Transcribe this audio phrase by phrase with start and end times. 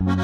[0.00, 0.14] Servus,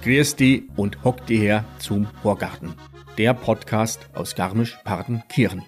[0.00, 2.74] grüß die und hockt die her zum Horgarten.
[3.18, 5.62] Der Podcast aus Garmisch-Partenkirchen.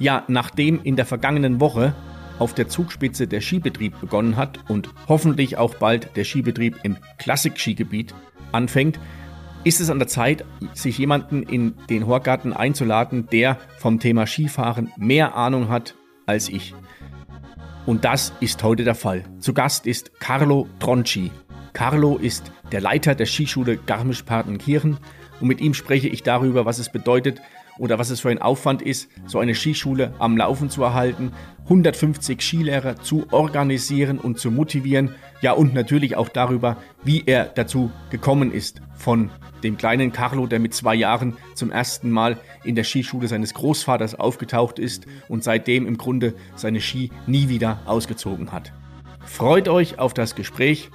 [0.00, 1.94] Ja, nachdem in der vergangenen Woche
[2.40, 8.14] auf der Zugspitze der Skibetrieb begonnen hat und hoffentlich auch bald der Skibetrieb im Klassik-Skigebiet
[8.50, 8.98] anfängt,
[9.66, 10.44] ist es an der Zeit,
[10.74, 16.72] sich jemanden in den Horgarten einzuladen, der vom Thema Skifahren mehr Ahnung hat als ich.
[17.84, 19.24] Und das ist heute der Fall.
[19.40, 21.32] Zu Gast ist Carlo Tronci,
[21.72, 24.98] Carlo ist der Leiter der Skischule Garmisch-Partenkirchen
[25.40, 27.42] und mit ihm spreche ich darüber, was es bedeutet
[27.78, 31.32] oder was es für ein Aufwand ist, so eine Skischule am Laufen zu erhalten,
[31.64, 37.90] 150 Skilehrer zu organisieren und zu motivieren, ja und natürlich auch darüber, wie er dazu
[38.10, 39.30] gekommen ist, von
[39.62, 44.14] dem kleinen Carlo, der mit zwei Jahren zum ersten Mal in der Skischule seines Großvaters
[44.14, 48.72] aufgetaucht ist und seitdem im Grunde seine Ski nie wieder ausgezogen hat.
[49.24, 50.90] Freut euch auf das Gespräch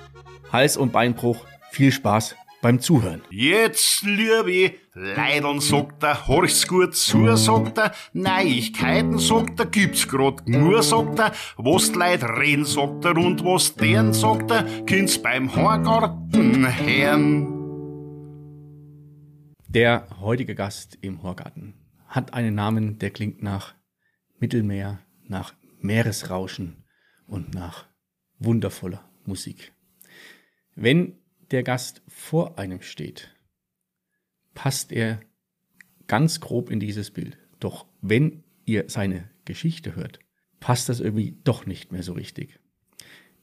[0.51, 1.45] Hals- und Beinbruch.
[1.71, 3.21] Viel Spaß beim Zuhören.
[3.29, 10.49] Jetzt, liebe Leidern, sagt er, horch's gut zu, sagt er, Neuigkeiten, sagt er, gibt's grad
[10.49, 15.55] nur, sagt er, was Leute reden, sagt er, und was deren, sagt er, kind's beim
[15.55, 17.47] Horgarten hören.
[19.69, 21.73] Der heutige Gast im Horgarten
[22.07, 23.73] hat einen Namen, der klingt nach
[24.39, 26.83] Mittelmeer, nach Meeresrauschen
[27.27, 27.85] und nach
[28.39, 29.71] wundervoller Musik.
[30.75, 31.17] Wenn
[31.51, 33.33] der Gast vor einem steht,
[34.53, 35.21] passt er
[36.07, 37.37] ganz grob in dieses Bild.
[37.59, 40.19] Doch wenn ihr seine Geschichte hört,
[40.59, 42.59] passt das irgendwie doch nicht mehr so richtig.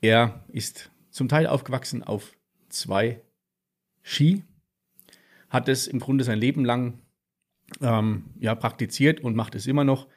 [0.00, 2.36] Er ist zum Teil aufgewachsen auf
[2.68, 3.22] zwei
[4.02, 4.44] Ski,
[5.48, 7.00] hat es im Grunde sein Leben lang
[7.80, 10.08] ähm, ja, praktiziert und macht es immer noch.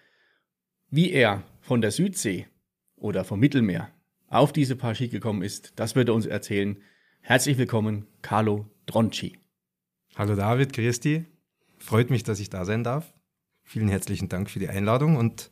[0.89, 2.47] Wie er von der Südsee
[2.95, 3.89] oder vom Mittelmeer
[4.27, 6.81] auf diese paar Ski gekommen ist, das wird er uns erzählen.
[7.21, 9.40] Herzlich willkommen, Carlo Dronci.
[10.17, 11.25] Hallo David, Christi.
[11.77, 13.13] Freut mich, dass ich da sein darf.
[13.63, 15.51] Vielen herzlichen Dank für die Einladung und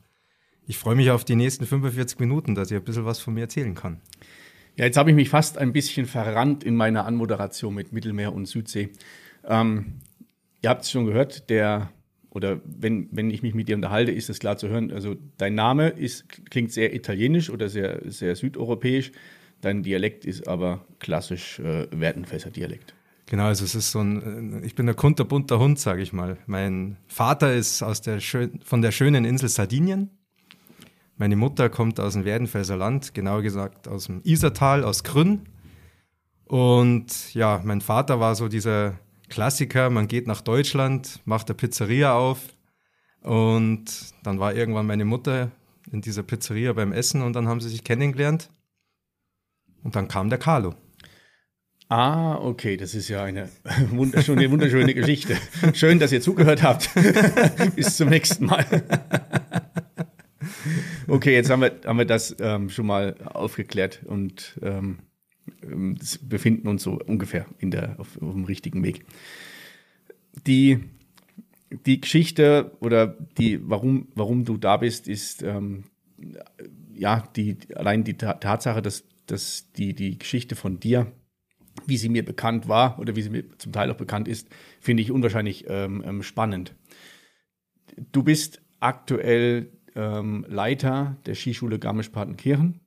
[0.68, 3.42] ich freue mich auf die nächsten 45 Minuten, dass ich ein bisschen was von mir
[3.42, 4.02] erzählen kann.
[4.76, 8.48] Ja, jetzt habe ich mich fast ein bisschen verrannt in meiner Anmoderation mit Mittelmeer und
[8.48, 8.90] Südsee.
[9.46, 10.02] Ähm,
[10.62, 11.94] ihr habt es schon gehört, der,
[12.30, 15.56] oder wenn, wenn ich mich mit dir unterhalte, ist es klar zu hören, also dein
[15.56, 19.14] Name ist, klingt sehr italienisch oder sehr, sehr südeuropäisch.
[19.62, 22.94] Dein Dialekt ist aber klassisch äh, Werdenfelser Dialekt.
[23.30, 26.40] Genau, also es ist so ein, ich bin ein kunterbunter Hund, sage ich mal.
[26.48, 30.10] Mein Vater ist aus der von der schönen Insel Sardinien.
[31.16, 35.44] Meine Mutter kommt aus dem Werdenfelser Land, genauer gesagt aus dem Isertal, aus Grün.
[36.46, 38.98] Und ja, mein Vater war so dieser
[39.30, 42.40] Klassiker, man geht nach Deutschland, macht eine Pizzeria auf
[43.22, 43.86] und
[44.24, 45.52] dann war irgendwann meine Mutter
[45.92, 48.50] in dieser Pizzeria beim Essen und dann haben sie sich kennengelernt.
[49.84, 50.74] Und dann kam der Carlo.
[51.92, 53.50] Ah, okay, das ist ja eine
[53.90, 55.36] wunderschöne, wunderschöne Geschichte.
[55.74, 56.92] Schön, dass ihr zugehört habt.
[57.76, 58.64] Bis zum nächsten Mal.
[61.08, 65.00] okay, jetzt haben wir, haben wir das ähm, schon mal aufgeklärt und ähm,
[65.64, 69.04] ähm befinden uns so ungefähr in der, auf, auf dem richtigen Weg.
[70.46, 70.84] Die,
[71.88, 75.86] die Geschichte oder die, warum, warum du da bist, ist ähm,
[76.94, 81.12] ja die, allein die Tatsache, dass dass die, die Geschichte von dir,
[81.86, 84.48] wie sie mir bekannt war oder wie sie mir zum Teil auch bekannt ist,
[84.80, 86.76] finde ich unwahrscheinlich ähm, ähm, spannend.
[88.12, 92.80] Du bist aktuell ähm, Leiter der Skischule Garmisch-Partenkirchen,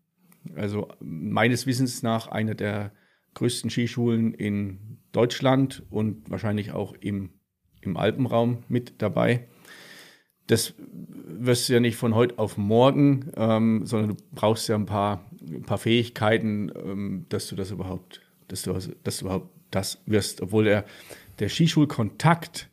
[0.54, 2.92] also meines Wissens nach eine der
[3.34, 7.30] größten Skischulen in Deutschland und wahrscheinlich auch im,
[7.80, 9.48] im Alpenraum mit dabei.
[10.46, 14.86] Das wirst du ja nicht von heute auf morgen, ähm, sondern du brauchst ja ein
[14.86, 18.20] paar ein paar Fähigkeiten, ähm, dass du das überhaupt,
[18.52, 20.40] dass du, dass du überhaupt das wirst.
[20.40, 20.84] Obwohl der,
[21.38, 22.70] der Skischulkontakt,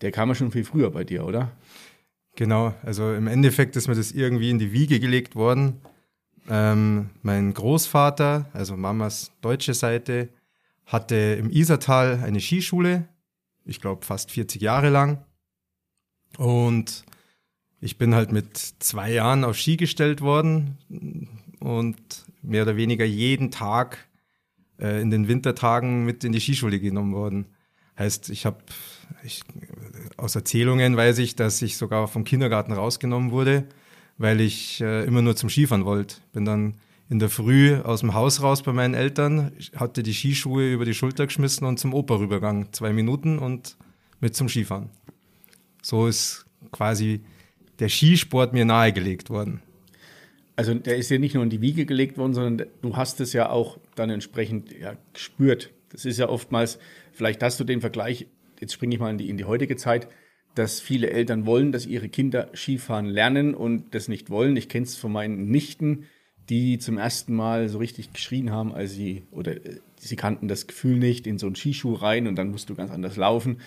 [0.00, 1.50] der kam ja schon viel früher bei dir, oder?
[2.36, 5.80] Genau, also im Endeffekt ist mir das irgendwie in die Wiege gelegt worden.
[6.48, 10.28] Ähm, mein Großvater, also Mamas deutsche Seite,
[10.86, 13.08] hatte im Isertal eine Skischule,
[13.64, 15.24] ich glaube fast 40 Jahre lang.
[16.38, 17.04] Und
[17.80, 20.78] ich bin halt mit zwei Jahren auf Ski gestellt worden,
[21.60, 24.08] und mehr oder weniger jeden Tag
[24.80, 27.46] äh, in den Wintertagen mit in die Skischule genommen worden.
[27.98, 28.58] Heißt, ich habe
[30.16, 33.66] aus Erzählungen weiß ich, dass ich sogar vom Kindergarten rausgenommen wurde,
[34.18, 36.16] weil ich äh, immer nur zum Skifahren wollte.
[36.32, 36.76] Bin dann
[37.10, 40.94] in der Früh aus dem Haus raus bei meinen Eltern, hatte die Skischuhe über die
[40.94, 42.72] Schulter geschmissen und zum Oper rübergegangen.
[42.72, 43.76] Zwei Minuten und
[44.20, 44.90] mit zum Skifahren.
[45.82, 47.22] So ist quasi
[47.80, 49.60] der Skisport mir nahegelegt worden.
[50.60, 53.32] Also der ist ja nicht nur in die Wiege gelegt worden, sondern du hast es
[53.32, 55.70] ja auch dann entsprechend ja, gespürt.
[55.90, 56.78] Das ist ja oftmals,
[57.12, 58.26] vielleicht hast du den Vergleich,
[58.60, 60.06] jetzt springe ich mal in die, in die heutige Zeit,
[60.54, 64.54] dass viele Eltern wollen, dass ihre Kinder Skifahren lernen und das nicht wollen.
[64.54, 66.04] Ich kenne es von meinen Nichten,
[66.50, 70.66] die zum ersten Mal so richtig geschrien haben, als sie, oder äh, sie kannten das
[70.66, 73.62] Gefühl nicht, in so einen Skischuh rein und dann musst du ganz anders laufen.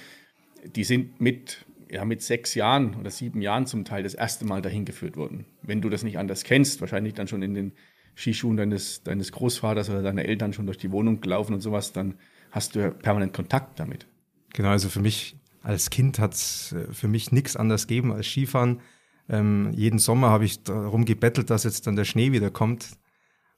[0.76, 4.62] Die sind mit, ja, mit sechs Jahren oder sieben Jahren zum Teil das erste Mal
[4.62, 5.46] dahin geführt worden.
[5.62, 7.74] Wenn du das nicht anders kennst, wahrscheinlich dann schon in den
[8.16, 12.16] Skischuhen deines, deines Großvaters oder deiner Eltern schon durch die Wohnung gelaufen und sowas, dann
[12.52, 14.08] hast du ja permanent Kontakt damit.
[14.54, 18.28] Genau, also für mich als Kind hat es äh, für mich nichts anderes gegeben als
[18.28, 18.82] Skifahren.
[19.30, 22.90] Ähm, jeden Sommer habe ich darum gebettelt, dass jetzt dann der Schnee wieder kommt.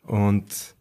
[0.01, 0.75] Und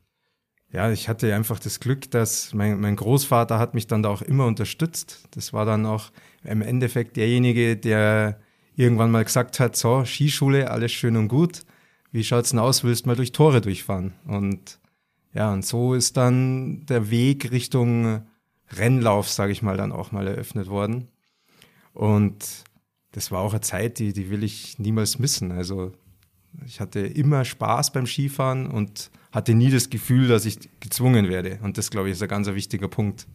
[0.74, 4.22] ja, ich hatte einfach das Glück, dass mein, mein Großvater hat mich dann da auch
[4.22, 5.28] immer unterstützt.
[5.30, 6.10] Das war dann auch
[6.42, 8.40] im Endeffekt derjenige, der
[8.74, 11.60] irgendwann mal gesagt hat, so, Skischule, alles schön und gut.
[12.10, 12.82] Wie schaut's denn aus?
[12.82, 14.14] Willst du mal durch Tore durchfahren?
[14.26, 14.80] Und
[15.32, 18.22] ja, und so ist dann der Weg Richtung
[18.76, 21.06] Rennlauf, sage ich mal, dann auch mal eröffnet worden.
[21.92, 22.44] Und
[23.12, 25.52] das war auch eine Zeit, die, die will ich niemals missen.
[25.52, 25.92] Also
[26.66, 31.58] ich hatte immer Spaß beim Skifahren und hatte nie das Gefühl, dass ich gezwungen werde.
[31.62, 33.26] Und das, glaube ich, ist ein ganz wichtiger Punkt.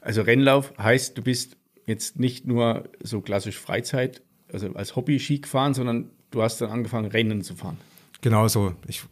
[0.00, 1.56] Also Rennlauf heißt, du bist
[1.86, 4.22] jetzt nicht nur so klassisch Freizeit,
[4.52, 7.78] also als Hobby Ski gefahren, sondern du hast dann angefangen, Rennen zu fahren.
[8.20, 8.74] Genau so.
[8.86, 9.02] Ich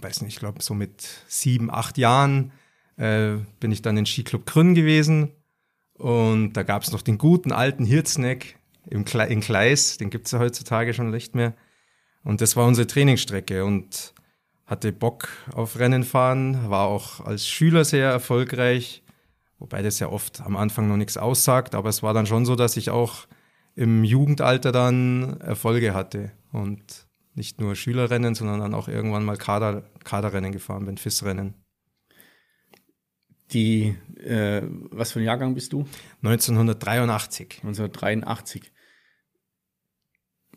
[0.00, 2.52] weiß nicht, ich glaube, so mit sieben, acht Jahren
[2.96, 5.30] äh, bin ich dann in Skiclub Grün gewesen.
[5.94, 8.56] Und da gab es noch den guten alten Hirzneck
[8.90, 11.54] im Kle in Kleis, den gibt es ja heutzutage schon nicht mehr.
[12.24, 14.14] Und das war unsere Trainingsstrecke und
[14.66, 19.02] hatte Bock auf Rennen fahren, war auch als Schüler sehr erfolgreich,
[19.58, 22.56] wobei das ja oft am Anfang noch nichts aussagt, aber es war dann schon so,
[22.56, 23.26] dass ich auch
[23.74, 29.82] im Jugendalter dann Erfolge hatte und nicht nur Schülerrennen, sondern dann auch irgendwann mal Kader,
[30.04, 31.54] Kaderrennen gefahren bin, FIS-Rennen.
[33.52, 35.86] Die, äh, was für ein Jahrgang bist du?
[36.22, 37.58] 1983.
[37.62, 38.72] 1983.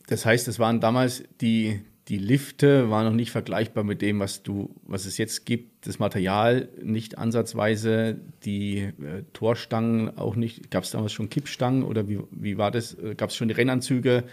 [0.08, 4.42] Das heißt, es waren damals die, die Lifte waren noch nicht vergleichbar mit dem, was
[4.44, 5.86] du, was es jetzt gibt.
[5.86, 10.72] Das Material nicht ansatzweise, die äh, Torstangen auch nicht.
[10.72, 12.94] Gab es damals schon Kippstangen oder wie, wie war das?
[12.96, 14.24] Äh, Gab es schon die Rennanzüge?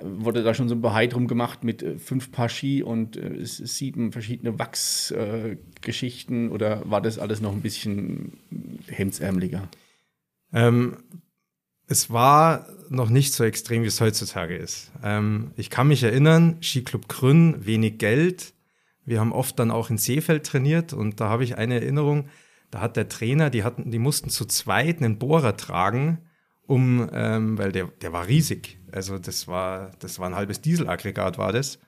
[0.00, 3.44] wurde da schon so ein Behai drum gemacht mit äh, fünf Paar Ski und äh,
[3.44, 8.38] sieben verschiedene Wachsgeschichten äh, oder war das alles noch ein bisschen
[8.88, 9.68] hemdsärmeliger?
[10.52, 10.96] Ähm,
[11.90, 14.92] es war noch nicht so extrem, wie es heutzutage ist.
[15.02, 18.54] Ähm, ich kann mich erinnern, Skiclub Grün, wenig Geld.
[19.04, 22.28] Wir haben oft dann auch in Seefeld trainiert und da habe ich eine Erinnerung,
[22.70, 26.18] da hat der Trainer, die, hatten, die mussten zu zweit einen Bohrer tragen,
[26.68, 28.78] um, ähm, weil der, der war riesig.
[28.92, 31.80] Also das war, das war ein halbes Dieselaggregat, war das.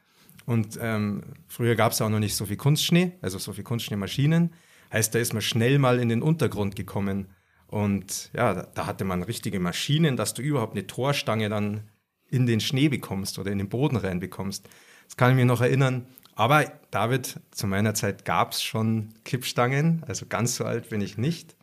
[0.47, 4.53] Und ähm, früher gab es auch noch nicht so viel Kunstschnee, also so viel Kunstschneemaschinen.
[4.93, 7.29] Heißt, da ist man schnell mal in den Untergrund gekommen.
[7.73, 11.89] Und ja, da, hatte man richtige Maschinen, dass du überhaupt eine Torstange dann
[12.29, 14.69] in den Schnee bekommst oder in den Boden reinbekommst.
[15.07, 16.05] Das kann ich mir noch erinnern.
[16.35, 21.17] Aber David, zu meiner Zeit gab es schon Kippstangen, also ganz so alt bin ich
[21.17, 21.57] nicht.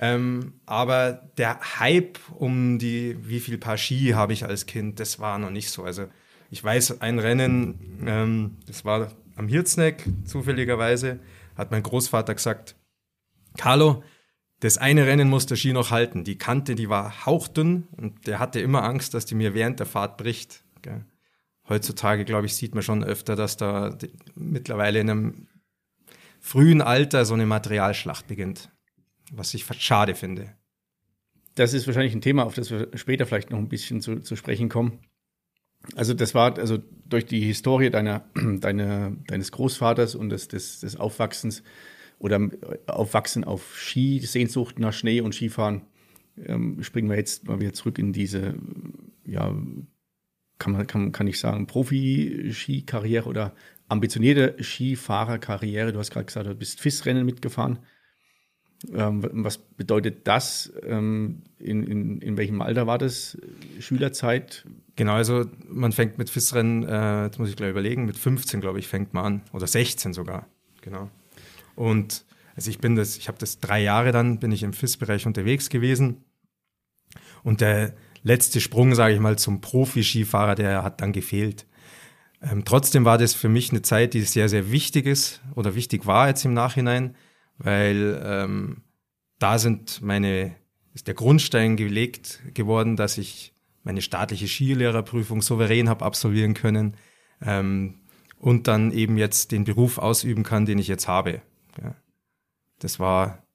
[0.00, 5.18] Ähm, aber der Hype um die, wie viel Paar Ski habe ich als Kind, das
[5.18, 5.82] war noch nicht so.
[5.82, 6.08] Also
[6.50, 11.20] ich weiß, ein Rennen, ähm, das war am Hirzneck zufälligerweise,
[11.56, 12.76] hat mein Großvater gesagt,
[13.56, 14.02] Carlo,
[14.62, 16.24] das eine Rennen muss der Ski noch halten.
[16.24, 19.86] Die Kante, die war hauchdünn und der hatte immer Angst, dass die mir während der
[19.86, 20.64] Fahrt bricht.
[20.82, 21.04] Gell.
[21.68, 23.96] Heutzutage, glaube ich, sieht man schon öfter, dass da
[24.34, 25.46] mittlerweile in einem
[26.40, 28.72] frühen Alter so eine Materialschlacht beginnt
[29.32, 30.54] was ich schade finde.
[31.54, 34.36] Das ist wahrscheinlich ein Thema, auf das wir später vielleicht noch ein bisschen zu, zu
[34.36, 35.00] sprechen kommen.
[35.96, 40.96] Also das war also durch die Historie deiner, deiner, deines Großvaters und des, des, des
[40.96, 41.62] Aufwachsens
[42.22, 42.48] oder
[42.86, 45.82] Aufwachsen auf Ski, Sehnsucht nach Schnee und Skifahren,
[46.46, 48.54] ähm, springen wir jetzt mal wieder zurück in diese,
[49.26, 49.54] ja,
[50.58, 53.54] kann man, kann, kann ich sagen, Profi-Skikarriere oder
[53.88, 55.92] ambitionierte Skifahrerkarriere.
[55.92, 57.80] Du hast gerade gesagt, du bist FIS-Rennen mitgefahren.
[58.94, 60.72] Ähm, was bedeutet das?
[60.84, 63.36] Ähm, in, in, in welchem Alter war das?
[63.80, 64.64] Schülerzeit?
[64.94, 68.78] Genau, also man fängt mit FIS-Rennen, äh, jetzt muss ich gleich überlegen, mit 15, glaube
[68.78, 69.42] ich, fängt man an.
[69.52, 70.46] Oder 16 sogar.
[70.82, 71.10] Genau.
[71.74, 72.24] Und
[72.54, 75.70] also ich bin das, ich habe das drei Jahre dann, bin ich im FIS-Bereich unterwegs
[75.70, 76.24] gewesen.
[77.42, 81.66] Und der letzte Sprung, sage ich mal, zum Profi-Skifahrer, der hat dann gefehlt.
[82.42, 86.06] Ähm, trotzdem war das für mich eine Zeit, die sehr, sehr wichtig ist oder wichtig
[86.06, 87.14] war jetzt im Nachhinein,
[87.58, 88.82] weil ähm,
[89.38, 90.54] da sind meine,
[90.92, 96.96] ist der Grundstein gelegt geworden, dass ich meine staatliche Skilehrerprüfung souverän habe absolvieren können
[97.40, 98.00] ähm,
[98.38, 101.42] und dann eben jetzt den Beruf ausüben kann, den ich jetzt habe.
[101.80, 101.94] Ja.
[102.78, 103.46] Das war,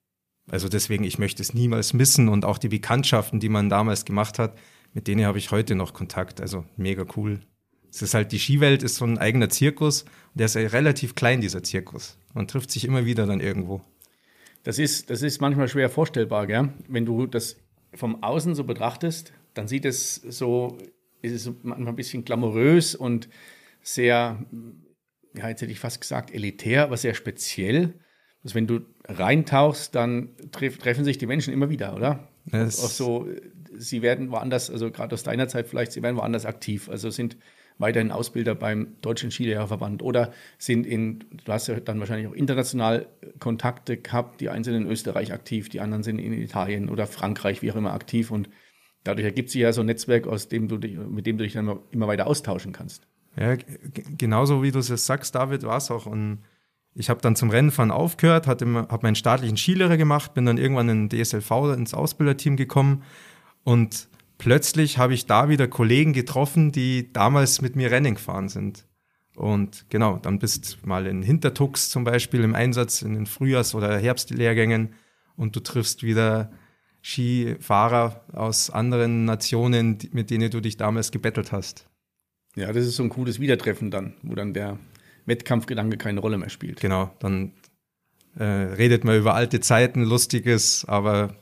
[0.50, 4.38] also deswegen, ich möchte es niemals missen und auch die Bekanntschaften, die man damals gemacht
[4.38, 4.58] hat,
[4.94, 6.40] mit denen habe ich heute noch Kontakt.
[6.40, 7.40] Also mega cool.
[7.90, 10.04] Es ist halt, die Skiwelt ist so ein eigener Zirkus.
[10.34, 12.18] Der ist ja relativ klein, dieser Zirkus.
[12.34, 13.82] Man trifft sich immer wieder dann irgendwo.
[14.62, 16.74] Das ist, das ist manchmal schwer vorstellbar, gell?
[16.88, 17.56] Wenn du das
[17.94, 20.78] vom Außen so betrachtest, dann sieht es so,
[21.22, 23.28] ist es manchmal ein bisschen glamourös und
[23.82, 24.44] sehr,
[25.34, 27.94] ja, jetzt hätte ich fast gesagt, elitär, aber sehr speziell.
[28.42, 32.28] Dass wenn du reintauchst, dann treff, treffen sich die Menschen immer wieder, oder?
[32.46, 33.28] Das auch so,
[33.76, 36.88] sie werden woanders, also gerade aus deiner Zeit vielleicht, sie werden woanders aktiv.
[36.88, 37.36] Also sind
[37.78, 43.06] weiterhin Ausbilder beim Deutschen Skilehrerverband oder sind in, du hast ja dann wahrscheinlich auch international
[43.38, 47.62] Kontakte gehabt, die einen sind in Österreich aktiv, die anderen sind in Italien oder Frankreich,
[47.62, 48.48] wie auch immer aktiv und
[49.04, 51.52] dadurch ergibt sich ja so ein Netzwerk, aus dem du dich, mit dem du dich
[51.52, 53.06] dann immer weiter austauschen kannst.
[53.36, 53.56] Ja,
[54.16, 56.06] genauso wie du es sagst, David, war es auch.
[56.06, 56.38] Und
[56.98, 61.08] ich habe dann zum Rennenfahren aufgehört, habe meinen staatlichen Skilehrer gemacht, bin dann irgendwann in
[61.08, 63.04] DSLV ins Ausbilderteam gekommen
[63.62, 68.84] und plötzlich habe ich da wieder Kollegen getroffen, die damals mit mir Rennen gefahren sind.
[69.36, 73.96] Und genau, dann bist mal in Hintertux zum Beispiel im Einsatz in den Frühjahrs- oder
[73.96, 74.94] Herbstlehrgängen
[75.36, 76.50] und du triffst wieder
[77.00, 81.86] Skifahrer aus anderen Nationen, mit denen du dich damals gebettelt hast.
[82.56, 84.78] Ja, das ist so ein cooles Wiedertreffen dann, wo dann der
[85.28, 86.80] Wettkampfgedanke keine Rolle mehr spielt.
[86.80, 87.52] Genau, dann
[88.36, 91.36] äh, redet man über alte Zeiten, Lustiges, aber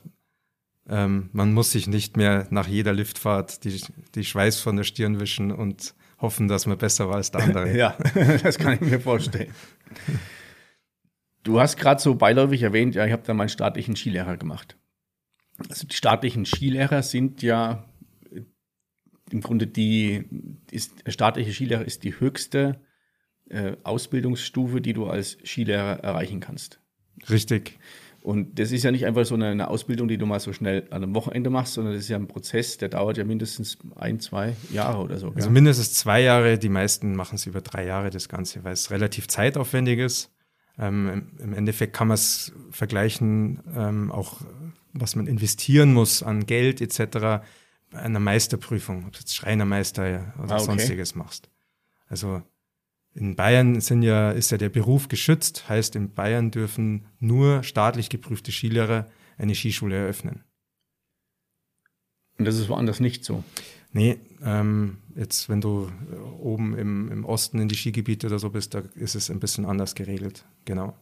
[0.89, 3.81] ähm, man muss sich nicht mehr nach jeder Liftfahrt die,
[4.15, 7.77] die Schweiß von der Stirn wischen und hoffen, dass man besser war als der andere.
[7.77, 7.97] ja,
[8.43, 9.53] das kann ich mir vorstellen.
[11.43, 14.77] Du hast gerade so beiläufig erwähnt, ja, ich habe da meinen staatlichen Skilehrer gemacht.
[15.69, 17.85] Also die staatlichen Skilehrer sind ja
[19.29, 20.25] im Grunde die,
[20.71, 22.79] ist, der staatliche Skilehrer ist die höchste
[23.49, 26.79] äh, Ausbildungsstufe, die du als Skilehrer erreichen kannst.
[27.29, 27.79] Richtig.
[28.21, 30.85] Und das ist ja nicht einfach so eine, eine, Ausbildung, die du mal so schnell
[30.89, 34.19] an einem Wochenende machst, sondern das ist ja ein Prozess, der dauert ja mindestens ein,
[34.19, 35.31] zwei Jahre oder so.
[35.33, 38.91] Also mindestens zwei Jahre, die meisten machen es über drei Jahre das Ganze, weil es
[38.91, 40.29] relativ zeitaufwendig ist.
[40.77, 44.41] Ähm, Im Endeffekt kann man es vergleichen, ähm, auch
[44.93, 46.99] was man investieren muss an Geld etc.
[47.91, 50.65] bei einer Meisterprüfung, ob du jetzt Schreinermeister oder ah, okay.
[50.65, 51.49] sonstiges machst.
[52.09, 52.41] Also
[53.17, 58.09] in Bayern sind ja, ist ja der Beruf geschützt, heißt in Bayern dürfen nur staatlich
[58.09, 59.07] geprüfte Skilehrer
[59.37, 60.43] eine Skischule eröffnen.
[62.37, 63.43] Und das ist woanders nicht so?
[63.91, 65.91] Nee, ähm, jetzt wenn du
[66.39, 69.65] oben im, im Osten in die Skigebiete oder so bist, da ist es ein bisschen
[69.65, 70.95] anders geregelt, genau.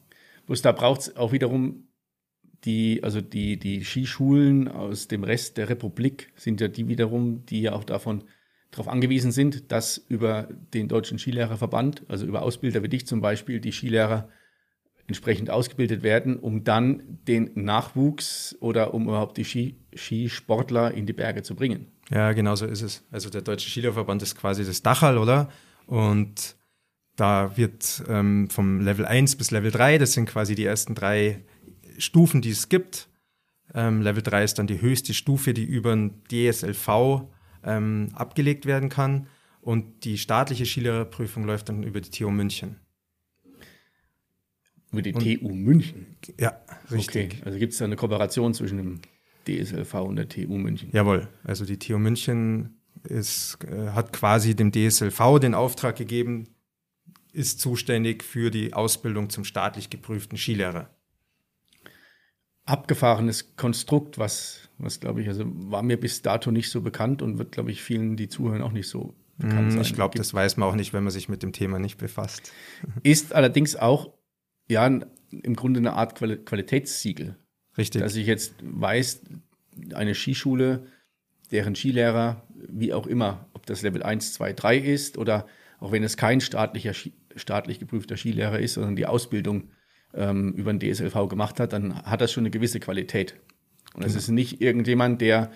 [0.45, 1.89] Bloß da braucht es auch wiederum
[2.63, 7.62] die, also die, die Skischulen aus dem Rest der Republik sind ja die wiederum, die
[7.62, 8.24] ja auch davon
[8.75, 13.60] darauf angewiesen sind, dass über den Deutschen Skilehrerverband, also über Ausbilder wie dich zum Beispiel,
[13.60, 14.29] die Skilehrer
[15.08, 21.13] entsprechend ausgebildet werden, um dann den Nachwuchs oder um überhaupt die Ski Skisportler in die
[21.13, 21.88] Berge zu bringen.
[22.10, 23.03] Ja, genau so ist es.
[23.12, 25.50] Also der Deutsche Skilehrerverband ist quasi das Dachal, oder?
[25.86, 26.55] Und
[27.15, 31.46] da wird ähm, vom Level 1 bis Level 3, das sind quasi die ersten drei
[31.98, 33.08] Stufen, die es gibt.
[33.74, 37.27] Ähm, Level 3 ist dann die höchste Stufe, die über ein DSLV
[37.65, 39.27] ähm, abgelegt werden kann.
[39.62, 42.79] Und die staatliche Skilehrerprüfung läuft dann über die TU München.
[44.91, 46.05] Über die und, TU München?
[46.39, 47.34] Ja, richtig.
[47.34, 47.41] Okay.
[47.45, 49.01] Also gibt es da eine Kooperation zwischen dem
[49.48, 50.89] DSLV und der TU München?
[50.93, 51.27] Jawohl.
[51.43, 56.48] Also die TU München ist, äh, hat quasi dem DSLV den Auftrag gegeben,
[57.34, 60.94] ist zuständig für die Ausbildung zum staatlich geprüften Skilehrer
[62.65, 67.38] abgefahrenes Konstrukt, was, was glaube ich, also war mir bis dato nicht so bekannt und
[67.38, 69.81] wird, glaube ich, vielen, die zuhören, auch nicht so bekannt mm, sein.
[69.81, 72.51] Ich glaube, das weiß man auch nicht, wenn man sich mit dem Thema nicht befasst.
[73.03, 74.13] Ist allerdings auch,
[74.67, 77.38] ja, im Grunde eine Art Qualitätssiegel.
[77.77, 78.01] Richtig.
[78.01, 79.22] Dass ich jetzt weiß,
[79.93, 80.88] eine Skischule,
[81.51, 85.45] deren Skilehrer, wie auch immer, ob das Level 1, 2, 3 ist oder
[85.79, 86.93] auch wenn es kein staatlicher,
[87.36, 89.69] staatlich geprüfter Skilehrer ist, sondern die Ausbildung
[90.15, 93.36] ähm, über den DSLV gemacht hat, dann hat das schon eine gewisse Qualität.
[93.93, 94.19] Und es genau.
[94.19, 95.51] ist nicht irgendjemand, der,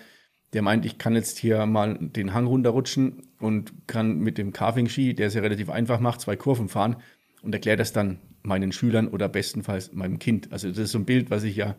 [0.52, 5.14] der meint, ich kann jetzt hier mal den Hang runterrutschen und kann mit dem Carving-Ski,
[5.14, 6.96] der es ja relativ einfach macht, zwei Kurven fahren
[7.42, 10.52] und erklärt das dann meinen Schülern oder bestenfalls meinem Kind.
[10.52, 11.76] Also das ist so ein Bild, was ich ja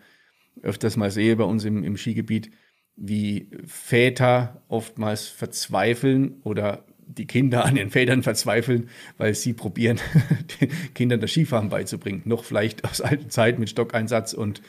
[0.61, 2.51] öfters mal sehe bei uns im, im Skigebiet,
[2.95, 6.85] wie Väter oftmals verzweifeln oder
[7.17, 9.99] die Kinder an den Vätern verzweifeln, weil sie probieren,
[10.61, 12.21] den Kindern das Skifahren beizubringen.
[12.25, 14.61] Noch vielleicht aus alten Zeit mit Stockeinsatz und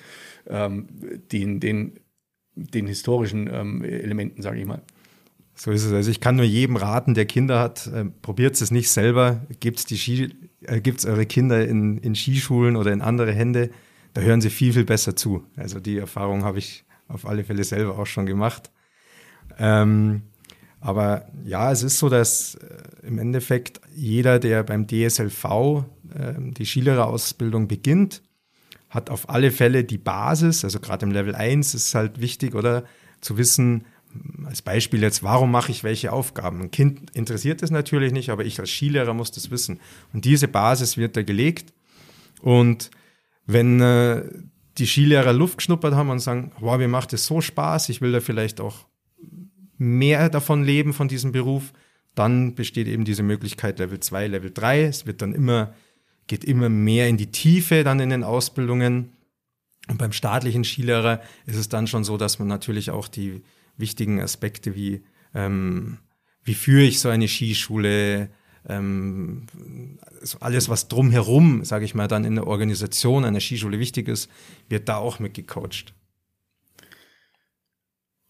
[0.47, 0.89] ähm,
[1.31, 2.01] den, den,
[2.55, 4.83] den historischen ähm, Elementen, sage ich mal.
[5.55, 5.93] So ist es.
[5.93, 9.81] Also ich kann nur jedem raten, der Kinder hat, äh, probiert es nicht selber, gebt
[9.81, 10.31] Ski,
[10.63, 13.71] äh, eure Kinder in, in Skischulen oder in andere Hände,
[14.15, 15.45] da hören sie viel, viel besser zu.
[15.57, 18.71] Also die Erfahrung habe ich auf alle Fälle selber auch schon gemacht.
[19.59, 20.23] Ähm,
[20.83, 25.45] aber ja, es ist so, dass äh, im Endeffekt jeder, der beim DSLV
[26.13, 28.21] äh, die Skilehrerausbildung beginnt,
[28.91, 32.85] hat auf alle Fälle die Basis, also gerade im Level 1 ist halt wichtig, oder
[33.21, 33.85] zu wissen,
[34.45, 36.61] als Beispiel jetzt, warum mache ich welche Aufgaben?
[36.61, 39.81] Ein Kind interessiert das natürlich nicht, aber ich als Skilehrer muss das wissen.
[40.13, 41.73] Und diese Basis wird da gelegt.
[42.43, 42.91] Und
[43.47, 44.25] wenn äh,
[44.79, 48.13] die Skilehrer Luft geschnuppert haben und sagen, wow, mir macht es so Spaß, ich will
[48.13, 48.87] da vielleicht auch
[49.83, 51.73] mehr davon leben, von diesem Beruf,
[52.15, 54.85] dann besteht eben diese Möglichkeit Level 2, Level 3.
[54.85, 55.75] Es wird dann immer,
[56.27, 59.13] geht immer mehr in die Tiefe dann in den Ausbildungen.
[59.89, 63.43] Und beim staatlichen Skilehrer ist es dann schon so, dass man natürlich auch die
[63.77, 65.03] wichtigen Aspekte wie,
[65.35, 65.99] ähm,
[66.45, 68.31] wie führe ich so eine Skischule,
[68.69, 69.47] ähm,
[70.21, 74.31] also alles, was drumherum, sage ich mal, dann in der Organisation einer Skischule wichtig ist,
[74.69, 75.95] wird da auch mitgecoacht.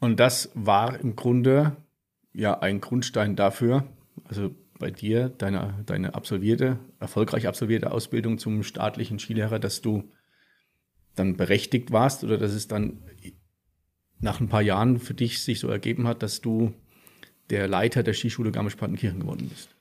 [0.03, 1.77] Und das war im Grunde
[2.33, 3.85] ja ein Grundstein dafür,
[4.25, 10.11] also bei dir, deine, deine absolvierte, erfolgreich absolvierte Ausbildung zum staatlichen Skilehrer, dass du
[11.15, 13.05] dann berechtigt warst oder dass es dann
[14.19, 16.75] nach ein paar Jahren für dich sich so ergeben hat, dass du
[17.51, 19.77] der Leiter der Skischule Garmisch-Partenkirchen geworden bist?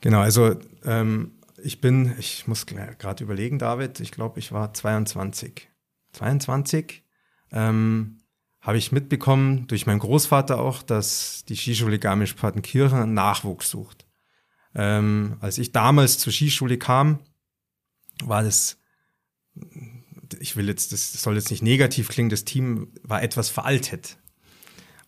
[0.00, 5.68] Genau, also ähm, ich bin, ich muss gerade überlegen, David, ich glaube, ich war 22.
[6.12, 7.04] 22.
[7.50, 8.21] Ähm,
[8.62, 14.06] habe ich mitbekommen, durch meinen Großvater auch, dass die Skischule Garmisch-Partenkirchen Nachwuchs sucht.
[14.74, 17.18] Ähm, als ich damals zur Skischule kam,
[18.22, 18.78] war das,
[20.38, 24.16] ich will jetzt, das soll jetzt nicht negativ klingen, das Team war etwas veraltet.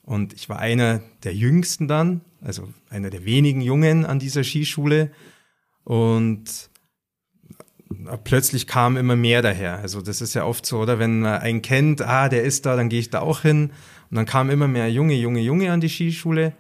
[0.03, 5.13] Und ich war einer der Jüngsten dann, also einer der wenigen Jungen an dieser Skischule.
[5.85, 6.71] Und
[8.25, 9.79] plötzlich kam immer mehr daher.
[9.79, 12.77] Also das ist ja oft so, oder wenn man einen kennt, ah, der ist da,
[12.77, 13.73] dann gehe ich da auch hin.
[14.11, 16.55] Und dann kam immer mehr Junge, Junge, Junge an die Skischule.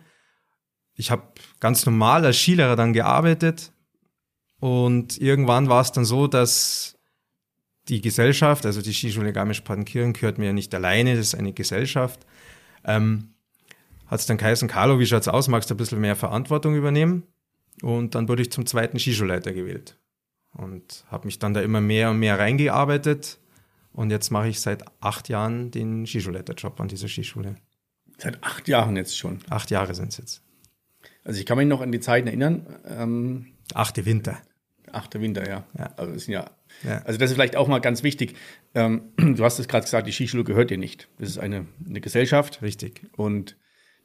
[0.94, 1.22] Ich habe
[1.60, 3.72] ganz normal als Skilehrer dann gearbeitet.
[4.60, 6.96] Und irgendwann war es dann so, dass
[7.88, 12.26] die Gesellschaft, also die Skischule Garmisch-Partenkirchen gehört mir ja nicht alleine, das ist eine Gesellschaft,
[12.84, 13.34] ähm,
[14.06, 17.24] hat es dann geheißen, Carlo, wie schaut's aus, magst du ein bisschen mehr Verantwortung übernehmen?
[17.82, 19.98] Und dann wurde ich zum zweiten Skischulleiter gewählt
[20.54, 23.38] und habe mich dann da immer mehr und mehr reingearbeitet.
[23.92, 27.56] Und jetzt mache ich seit acht Jahren den Skischulleiterjob an dieser Skischule.
[28.18, 29.38] Seit acht Jahren jetzt schon.
[29.50, 30.42] Acht Jahre sind es jetzt.
[31.24, 32.66] Also ich kann mich noch an die Zeiten erinnern.
[32.86, 34.38] Ähm, achte Winter.
[34.92, 35.64] Achte Winter, ja.
[35.76, 35.92] ja.
[35.96, 36.50] Also, ja,
[36.82, 37.02] ja.
[37.04, 38.36] also das ist vielleicht auch mal ganz wichtig.
[38.74, 41.08] Ähm, du hast es gerade gesagt, die Skischule gehört dir nicht.
[41.18, 42.62] Das ist eine, eine Gesellschaft.
[42.62, 43.02] Richtig.
[43.16, 43.56] Und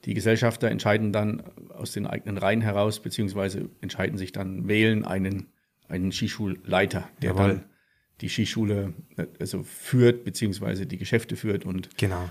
[0.05, 5.51] die Gesellschafter entscheiden dann aus den eigenen Reihen heraus, beziehungsweise entscheiden sich dann, wählen einen
[5.89, 7.47] einen Skischulleiter, der Jawohl.
[7.47, 7.63] dann
[8.21, 8.93] die Skischule
[9.39, 12.30] also führt, beziehungsweise die Geschäfte führt und genau.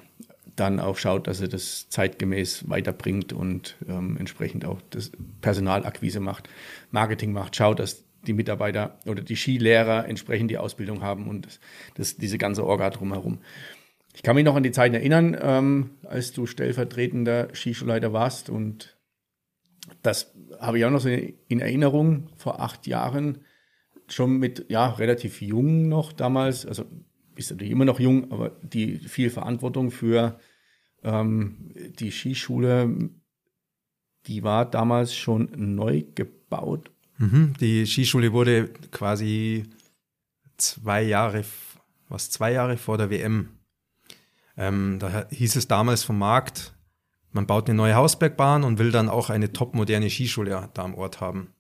[0.57, 6.49] dann auch schaut, dass er das zeitgemäß weiterbringt und ähm, entsprechend auch das Personalakquise macht,
[6.91, 11.61] Marketing macht, schaut, dass die Mitarbeiter oder die Skilehrer entsprechend die Ausbildung haben und das,
[11.95, 13.39] das, diese ganze Orga drumherum.
[14.15, 18.97] Ich kann mich noch an die Zeiten erinnern, ähm, als du stellvertretender Skischulleiter warst und
[20.03, 23.39] das habe ich auch noch so in Erinnerung vor acht Jahren
[24.13, 26.85] schon mit, ja, relativ jung noch damals, also
[27.37, 30.39] ist natürlich immer noch jung, aber die viel Verantwortung für
[31.03, 33.11] ähm, die Skischule,
[34.27, 36.91] die war damals schon neu gebaut.
[37.19, 39.65] Mhm, die Skischule wurde quasi
[40.57, 41.45] zwei Jahre,
[42.09, 43.51] was zwei Jahre vor der WM.
[44.57, 46.75] Ähm, da hieß es damals vom Markt,
[47.31, 51.21] man baut eine neue Hausbergbahn und will dann auch eine topmoderne Skischule da am Ort
[51.21, 51.55] haben.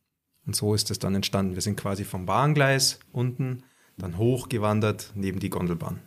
[0.48, 1.56] Und so ist es dann entstanden.
[1.56, 3.64] Wir sind quasi vom Bahngleis unten
[3.98, 6.00] dann hochgewandert neben die Gondelbahn.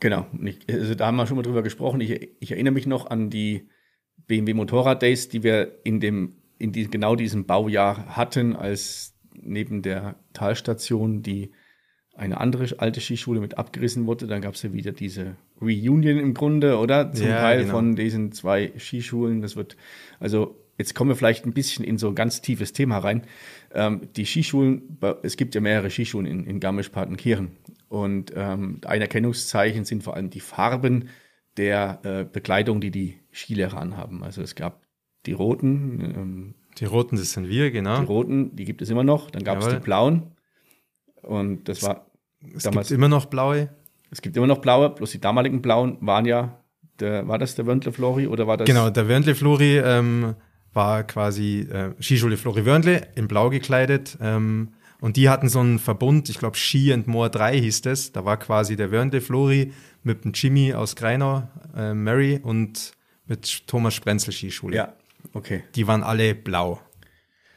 [0.00, 0.26] Genau.
[0.44, 2.02] Ich, also da haben wir schon mal drüber gesprochen.
[2.02, 3.70] Ich, ich erinnere mich noch an die
[4.26, 9.80] BMW Motorrad Days, die wir in dem in die, genau diesem Baujahr hatten, als neben
[9.80, 11.52] der Talstation die
[12.14, 14.26] eine andere alte Skischule mit abgerissen wurde.
[14.26, 17.10] Dann gab es ja wieder diese Reunion im Grunde, oder?
[17.12, 17.72] Zum ja, Teil genau.
[17.72, 19.40] von diesen zwei Skischulen.
[19.40, 19.78] Das wird
[20.20, 23.22] also jetzt kommen wir vielleicht ein bisschen in so ein ganz tiefes Thema rein.
[23.74, 27.56] Ähm, die Skischulen, es gibt ja mehrere Skischulen in, in Garmisch-Partenkirchen.
[27.88, 31.08] Und ähm, ein Erkennungszeichen sind vor allem die Farben
[31.56, 34.22] der äh, Bekleidung, die die Skilehrer anhaben.
[34.22, 34.82] Also es gab
[35.26, 36.00] die roten.
[36.00, 38.00] Ähm, die roten, das sind wir, genau.
[38.00, 39.30] Die roten, die gibt es immer noch.
[39.30, 40.32] Dann gab es die blauen.
[41.22, 42.06] Und das war
[42.54, 42.88] es damals.
[42.88, 43.68] gibt immer noch blaue.
[44.10, 46.58] Es gibt immer noch blaue, bloß die damaligen blauen waren ja,
[47.00, 48.66] der, war das der Wörndle Flori oder war das?
[48.66, 50.34] Genau, der Wörndle Flori ähm,
[50.74, 54.16] war quasi äh, Skischule Flori Wörndle in blau gekleidet.
[54.20, 54.68] Ähm,
[55.00, 58.12] und die hatten so einen Verbund, ich glaube Ski and More 3 hieß das.
[58.12, 62.92] Da war quasi der Wörndle Flori mit dem Jimmy aus Greinau, äh, Mary und
[63.26, 64.76] mit Thomas Sprenzel Skischule.
[64.76, 64.94] Ja,
[65.34, 65.64] okay.
[65.74, 66.80] Die waren alle blau.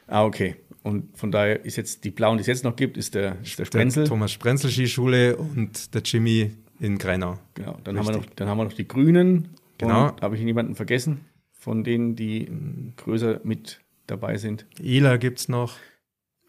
[0.08, 0.56] Ah, okay.
[0.84, 3.58] Und von daher ist jetzt die blauen, die es jetzt noch gibt, ist der, ist
[3.58, 4.04] der Sprenzel.
[4.04, 7.40] Der Thomas Sprenzel Skischule und der Jimmy in Greinau.
[7.56, 9.50] Genau, dann haben, wir noch, dann haben wir noch die Grünen.
[9.78, 10.16] Genau.
[10.22, 11.26] Habe ich jemanden vergessen
[11.66, 12.48] von denen, die
[12.96, 14.68] größer mit dabei sind?
[14.80, 15.78] Ela gibt es noch.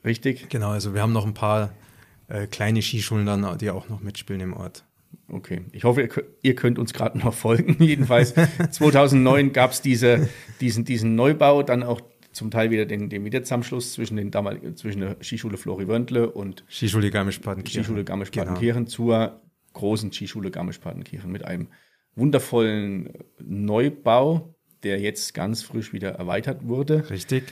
[0.04, 0.50] Richtig.
[0.50, 1.72] Genau, also wir haben noch ein paar
[2.28, 4.84] äh, kleine Skischulen dann, die auch noch mitspielen im Ort.
[5.28, 6.06] Okay, ich hoffe,
[6.42, 7.76] ihr, könnt uns gerade noch folgen.
[7.82, 8.34] Jedenfalls
[8.70, 10.28] 2009 gab es diese,
[10.60, 12.02] diesen, diesen Neubau, dann auch
[12.32, 16.62] zum Teil wieder den, den Wiederzusammenschluss zwischen, den damaligen, zwischen der Skischule Flori Wörndle und
[16.68, 17.84] Skischule Garmisch-Partenkirchen.
[17.84, 18.90] Skischule Garmisch-Partenkirchen genau.
[18.90, 19.40] zur
[19.72, 21.68] großen Skischule Garmisch-Partenkirchen mit einem
[22.16, 24.55] wundervollen Neubau,
[24.86, 27.10] der jetzt ganz frisch wieder erweitert wurde.
[27.10, 27.42] Richtig.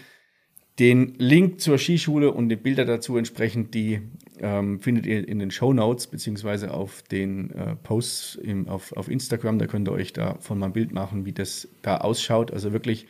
[0.78, 4.00] Den Link zur Skischule und die Bilder dazu entsprechend, die
[4.38, 9.08] ähm, findet ihr in den Show Notes beziehungsweise auf den äh, Posts im, auf, auf
[9.08, 9.58] Instagram.
[9.58, 12.52] Da könnt ihr euch davon mal ein Bild machen, wie das da ausschaut.
[12.52, 13.06] Also wirklich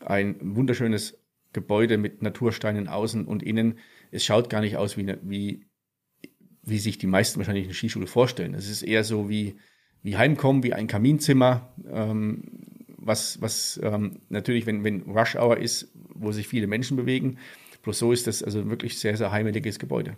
[0.00, 1.18] ein wunderschönes
[1.52, 3.78] Gebäude mit Natursteinen außen und innen.
[4.10, 5.66] Es schaut gar nicht aus, wie, wie,
[6.62, 8.54] wie sich die meisten wahrscheinlich eine Skischule vorstellen.
[8.54, 9.56] Es ist eher so wie,
[10.02, 12.73] wie Heimkommen, wie ein Kaminzimmer, ähm,
[13.06, 17.38] was, was ähm, natürlich, wenn, wenn Rush Hour ist, wo sich viele Menschen bewegen.
[17.82, 20.16] Bloß so ist das also wirklich sehr, sehr heimeliges Gebäude.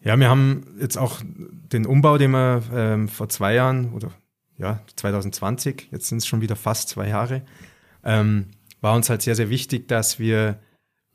[0.00, 4.12] Ja, wir haben jetzt auch den Umbau, den wir ähm, vor zwei Jahren oder
[4.58, 7.42] ja, 2020, jetzt sind es schon wieder fast zwei Jahre,
[8.04, 8.46] ähm,
[8.80, 10.60] war uns halt sehr, sehr wichtig, dass wir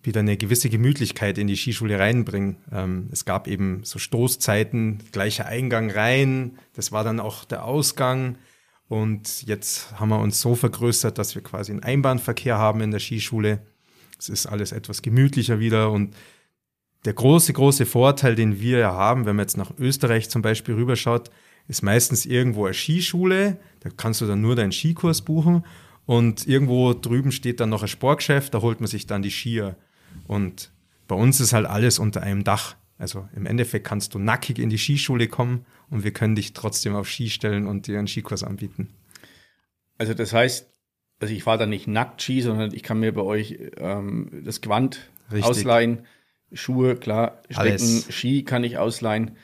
[0.02, 2.58] wieder eine gewisse Gemütlichkeit in die Skischule reinbringen.
[2.72, 8.38] Ähm, es gab eben so Stoßzeiten, gleicher Eingang rein, das war dann auch der Ausgang.
[8.90, 13.00] Und jetzt haben wir uns so vergrößert, dass wir quasi einen Einbahnverkehr haben in der
[13.00, 13.62] Skischule.
[14.18, 16.16] Es ist alles etwas gemütlicher wieder und
[17.06, 20.74] der große, große Vorteil, den wir ja haben, wenn man jetzt nach Österreich zum Beispiel
[20.76, 21.30] rüberschaut,
[21.68, 23.60] ist meistens irgendwo eine Skischule.
[23.82, 25.64] Da kannst du dann nur deinen Skikurs buchen
[26.08, 29.78] und irgendwo drüben steht dann noch ein Sportgeschäft, da holt man sich dann die Skier.
[30.28, 30.72] Und
[31.08, 32.76] bei uns ist halt alles unter einem Dach.
[32.98, 36.96] Also im Endeffekt kannst du nackig in die Skischule kommen und wir können dich trotzdem
[36.96, 38.90] auf Ski stellen und dir einen Skikurs anbieten.
[39.98, 40.68] Also das heißt,
[41.20, 44.62] also ich fahre da nicht nackt Ski, sondern ich kann mir bei euch ähm, das
[44.62, 45.46] Gewand Richtig.
[45.46, 46.06] ausleihen,
[46.52, 48.14] Schuhe, klar, Strecken, Alles.
[48.14, 49.38] Ski kann ich ausleihen.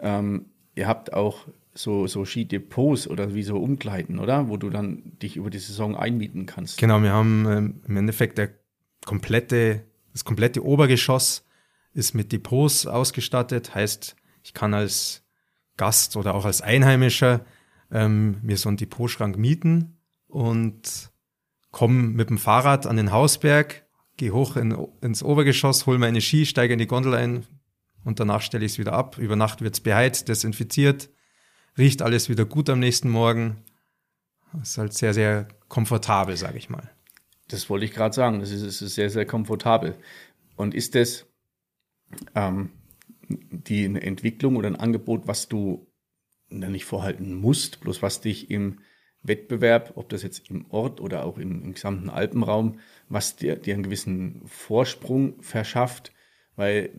[0.00, 4.48] Ähm, ihr habt auch so, so Skidepots oder wie so Umkleiden, oder?
[4.48, 6.78] Wo du dann dich über die Saison einmieten kannst.
[6.78, 8.50] Genau, wir haben ähm, im Endeffekt der
[9.04, 11.46] komplette, das komplette Obergeschoss
[11.94, 13.74] ist mit Depots ausgestattet.
[13.74, 15.22] Heißt, ich kann als
[15.78, 17.40] Gast oder auch als Einheimischer
[17.90, 21.10] ähm, mir so einen Depotschrank mieten und
[21.70, 23.86] komme mit dem Fahrrad an den Hausberg,
[24.18, 27.46] gehe hoch in, ins Obergeschoss, hole meine Ski, steige in die Gondel ein
[28.04, 29.16] und danach stelle ich es wieder ab.
[29.16, 31.08] Über Nacht wird es beheizt, desinfiziert
[31.78, 33.62] riecht alles wieder gut am nächsten Morgen.
[34.60, 36.90] Ist halt sehr, sehr komfortabel, sage ich mal.
[37.48, 38.40] Das wollte ich gerade sagen.
[38.40, 39.94] Das ist, ist, sehr, sehr komfortabel.
[40.56, 41.26] Und ist das
[42.34, 42.70] ähm,
[43.28, 45.86] die eine Entwicklung oder ein Angebot, was du
[46.50, 48.80] nicht vorhalten musst, bloß was dich im
[49.22, 53.74] Wettbewerb, ob das jetzt im Ort oder auch im, im gesamten Alpenraum, was dir, dir
[53.74, 56.12] einen gewissen Vorsprung verschafft,
[56.56, 56.90] weil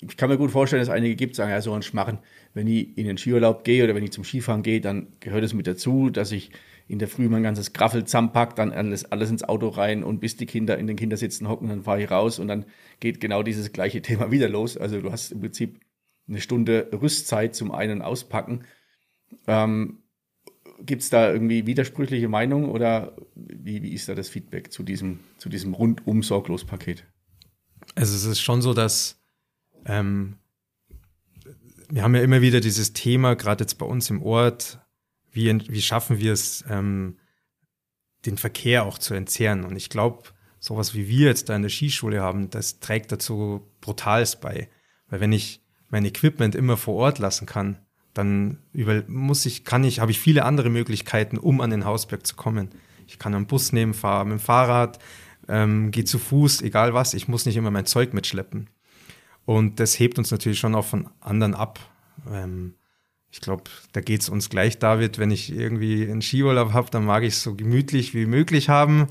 [0.00, 2.18] ich kann mir gut vorstellen, dass einige gibt, sagen, ja, so ein Schmarren,
[2.52, 5.54] wenn ich in den Skiurlaub gehe oder wenn ich zum Skifahren gehe, dann gehört es
[5.54, 6.50] mit dazu, dass ich
[6.86, 10.36] in der Früh mein ganzes Graffel zusammenpacke, dann alles, alles ins Auto rein und bis
[10.36, 12.66] die Kinder in den Kindersitzen hocken, dann fahre ich raus und dann
[13.00, 14.76] geht genau dieses gleiche Thema wieder los.
[14.76, 15.80] Also du hast im Prinzip
[16.28, 18.64] eine Stunde Rüstzeit zum einen auspacken.
[19.46, 20.00] Ähm,
[20.80, 25.20] Gibt es da irgendwie widersprüchliche Meinungen oder wie, wie ist da das Feedback zu diesem,
[25.38, 27.06] zu diesem rundum sorglos Paket?
[27.94, 29.22] Also es ist schon so, dass
[29.86, 30.36] ähm,
[31.88, 34.80] wir haben ja immer wieder dieses Thema, gerade jetzt bei uns im Ort,
[35.34, 37.18] wie, wie schaffen wir es, ähm,
[38.24, 39.64] den Verkehr auch zu entzerren.
[39.64, 40.22] Und ich glaube,
[40.58, 44.68] sowas wie wir jetzt da in der Skischule haben, das trägt dazu brutals bei.
[45.08, 47.78] Weil wenn ich mein Equipment immer vor Ort lassen kann,
[48.14, 52.26] dann über, muss ich, kann ich, habe ich viele andere Möglichkeiten, um an den Hausberg
[52.26, 52.70] zu kommen.
[53.06, 54.98] Ich kann einen Bus nehmen, fahre mit dem Fahrrad,
[55.48, 58.70] ähm, gehe zu Fuß, egal was, ich muss nicht immer mein Zeug mitschleppen.
[59.44, 61.80] Und das hebt uns natürlich schon auch von anderen ab.
[62.30, 62.74] Ähm,
[63.34, 67.04] ich glaube, da geht es uns gleich, David, wenn ich irgendwie einen Skiurlaub habe, dann
[67.04, 69.08] mag ich es so gemütlich wie möglich haben.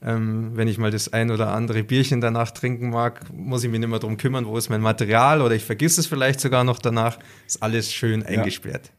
[0.00, 3.78] Ähm, wenn ich mal das ein oder andere Bierchen danach trinken mag, muss ich mich
[3.78, 6.78] nicht mehr darum kümmern, wo ist mein Material oder ich vergesse es vielleicht sogar noch
[6.78, 7.18] danach.
[7.46, 8.90] Ist alles schön eingesperrt.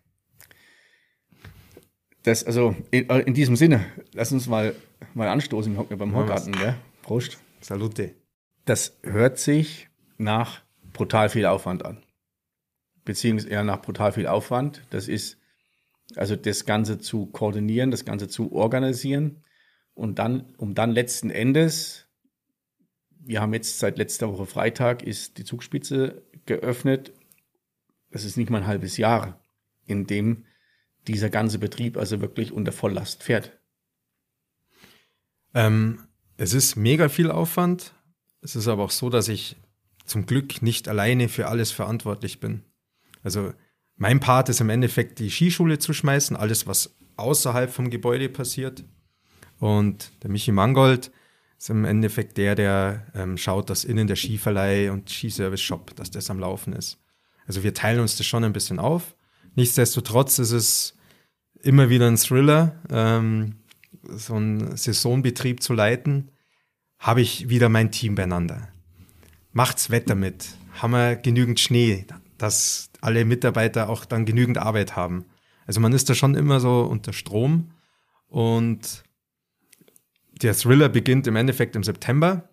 [2.21, 4.75] Das, also in, in, diesem Sinne, lass uns mal,
[5.15, 6.53] mal anstoßen beim Horgarten.
[6.53, 6.75] Ja?
[7.01, 7.39] Prost.
[7.59, 8.13] Salute.
[8.65, 10.61] Das hört sich nach
[10.93, 12.03] brutal viel Aufwand an.
[13.09, 14.83] Beziehungsweise eher nach brutal viel Aufwand.
[14.91, 15.39] Das ist
[16.15, 19.43] also das Ganze zu koordinieren, das Ganze zu organisieren
[19.95, 22.05] und dann, um dann letzten Endes,
[23.19, 27.11] wir haben jetzt seit letzter Woche Freitag, ist die Zugspitze geöffnet.
[28.11, 29.43] Das ist nicht mal ein halbes Jahr,
[29.87, 30.45] in dem
[31.07, 33.59] dieser ganze Betrieb also wirklich unter Volllast fährt.
[35.55, 36.03] Ähm,
[36.37, 37.95] es ist mega viel Aufwand.
[38.41, 39.55] Es ist aber auch so, dass ich
[40.05, 42.68] zum Glück nicht alleine für alles verantwortlich bin.
[43.23, 43.53] Also
[43.95, 48.83] mein Part ist im Endeffekt die Skischule zu schmeißen, alles was außerhalb vom Gebäude passiert.
[49.59, 51.11] Und der Michi Mangold
[51.57, 56.29] ist im Endeffekt der, der ähm, schaut, dass innen der Skiverleih und Skiservice-Shop, dass das
[56.29, 56.97] am Laufen ist.
[57.45, 59.15] Also wir teilen uns das schon ein bisschen auf.
[59.55, 60.95] Nichtsdestotrotz ist es
[61.61, 63.55] immer wieder ein Thriller, ähm,
[64.03, 66.31] so einen Saisonbetrieb zu leiten.
[66.99, 68.69] Habe ich wieder mein Team beieinander
[69.51, 70.47] macht's Wetter mit.
[70.81, 72.05] Haben wir genügend Schnee,
[72.37, 75.25] dass alle Mitarbeiter auch dann genügend Arbeit haben.
[75.65, 77.71] Also man ist da schon immer so unter Strom
[78.27, 79.03] und
[80.41, 82.49] der Thriller beginnt im Endeffekt im September.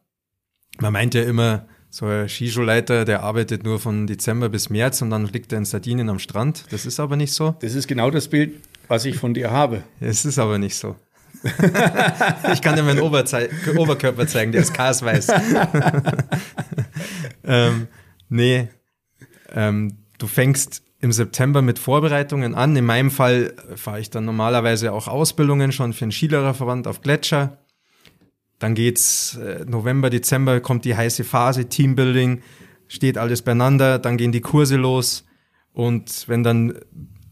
[0.78, 5.10] Man meint ja immer, so ein Skischulleiter, der arbeitet nur von Dezember bis März und
[5.10, 6.64] dann liegt er in Sardinien am Strand.
[6.70, 7.56] Das ist aber nicht so.
[7.60, 9.82] Das ist genau das Bild, was ich von dir habe.
[10.00, 10.96] Es ist aber nicht so.
[12.52, 15.28] ich kann dir meinen Oberzei Oberkörper zeigen, der ist kasweiß.
[17.44, 17.88] ähm,
[18.28, 18.68] nee,
[19.54, 22.74] ähm, du fängst im September mit Vorbereitungen an.
[22.76, 27.58] In meinem Fall fahre ich dann normalerweise auch Ausbildungen schon für den Skilehrerverband auf Gletscher.
[28.58, 32.40] Dann geht's äh, November, Dezember kommt die heiße Phase, Teambuilding,
[32.88, 35.24] steht alles beieinander, dann gehen die Kurse los.
[35.72, 36.78] Und wenn dann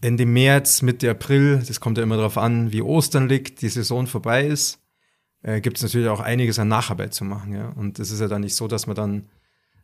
[0.02, 4.06] Ende März, Mitte April, das kommt ja immer darauf an, wie Ostern liegt, die Saison
[4.06, 4.82] vorbei ist,
[5.42, 7.54] äh, gibt es natürlich auch einiges an Nacharbeit zu machen.
[7.54, 7.68] Ja?
[7.70, 9.28] Und es ist ja dann nicht so, dass man dann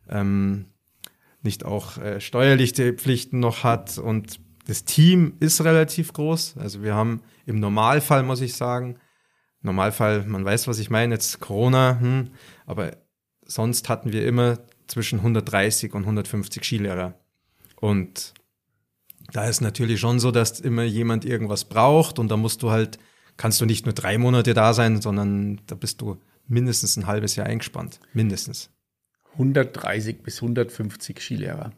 [0.09, 0.65] ähm,
[1.43, 3.97] nicht auch äh, steuerliche Pflichten noch hat.
[3.97, 6.57] Und das Team ist relativ groß.
[6.57, 8.97] Also wir haben im Normalfall, muss ich sagen,
[9.61, 12.31] Normalfall, man weiß, was ich meine, jetzt Corona, hm,
[12.65, 12.97] aber
[13.45, 17.13] sonst hatten wir immer zwischen 130 und 150 Skilehrer.
[17.75, 18.33] Und
[19.31, 22.97] da ist natürlich schon so, dass immer jemand irgendwas braucht und da musst du halt,
[23.37, 27.35] kannst du nicht nur drei Monate da sein, sondern da bist du mindestens ein halbes
[27.35, 27.99] Jahr eingespannt.
[28.13, 28.69] Mindestens.
[29.33, 31.73] 130 bis 150 Skilehrer.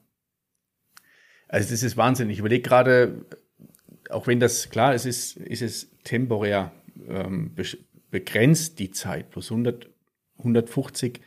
[1.48, 2.30] Also das ist Wahnsinn.
[2.30, 3.26] Ich überlege gerade,
[4.10, 6.72] auch wenn das klar ist, ist, ist es temporär
[7.08, 7.56] ähm,
[8.10, 9.90] begrenzt, die Zeit, plus 100,
[10.40, 11.22] 150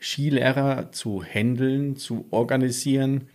[0.00, 3.28] Skilehrer zu handeln, zu organisieren,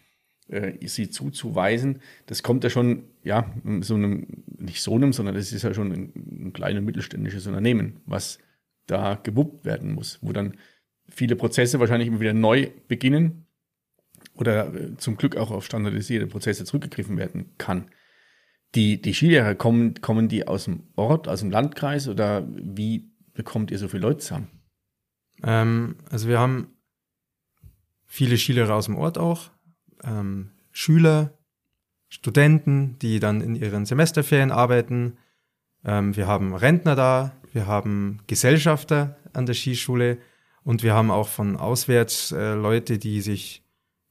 [0.50, 5.52] äh, sie zuzuweisen, das kommt ja schon, ja, so einem, nicht so einem, sondern das
[5.52, 8.40] ist ja schon ein, ein kleines mittelständisches Unternehmen, was
[8.86, 10.58] da gewuppt werden muss, wo dann
[11.10, 13.46] viele Prozesse wahrscheinlich immer wieder neu beginnen
[14.34, 17.90] oder äh, zum Glück auch auf standardisierte Prozesse zurückgegriffen werden kann.
[18.76, 23.72] Die, die Skilehrer, kommen, kommen die aus dem Ort, aus dem Landkreis oder wie bekommt
[23.72, 24.50] ihr so viele Leute zusammen?
[25.44, 26.76] Ähm, also wir haben
[28.06, 29.52] viele Skilehrer aus dem Ort auch,
[30.04, 31.38] ähm, Schüler,
[32.10, 35.18] Studenten, die dann in ihren Semesterferien arbeiten.
[35.84, 40.18] Ähm, wir haben Rentner da, wir haben Gesellschafter an der Skischule
[40.68, 43.64] und wir haben auch von auswärts äh, Leute, die sich,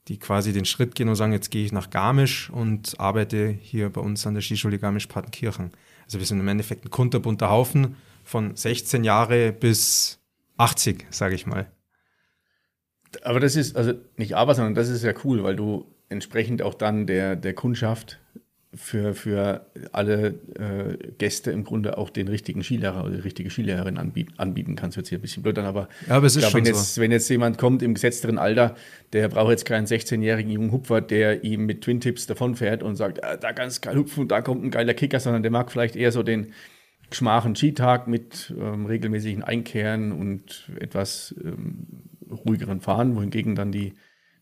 [0.09, 3.90] die quasi den Schritt gehen und sagen, jetzt gehe ich nach Garmisch und arbeite hier
[3.90, 5.73] bei uns an der Skischule Garmisch-Partenkirchen.
[6.07, 10.19] Also wir sind im Endeffekt ein kunterbunter Haufen von 16 Jahre bis
[10.57, 11.71] 80, sage ich mal.
[13.21, 16.73] Aber das ist, also nicht aber, sondern das ist ja cool, weil du entsprechend auch
[16.73, 18.19] dann der, der Kundschaft
[18.77, 23.97] für, für alle äh, Gäste im Grunde auch den richtigen Skilehrer oder die richtige Skilehrerin
[23.97, 24.97] anbieten, anbieten kannst.
[24.97, 26.95] Hört sich ein bisschen blöd an, aber, ja, aber es ist glaub, schon wenn, jetzt,
[26.95, 27.01] so.
[27.01, 28.77] wenn jetzt jemand kommt im gesetzteren Alter,
[29.12, 33.25] der braucht jetzt keinen 16-jährigen jungen Hupfer, der ihm mit Twin Tips davonfährt und sagt,
[33.25, 35.97] ah, da ganz geil hupfen und da kommt ein geiler Kicker, sondern der mag vielleicht
[35.97, 36.53] eher so den
[37.09, 41.87] geschmachen Skitag mit ähm, regelmäßigen Einkehren und etwas ähm,
[42.31, 43.95] ruhigeren Fahren, wohingegen dann die,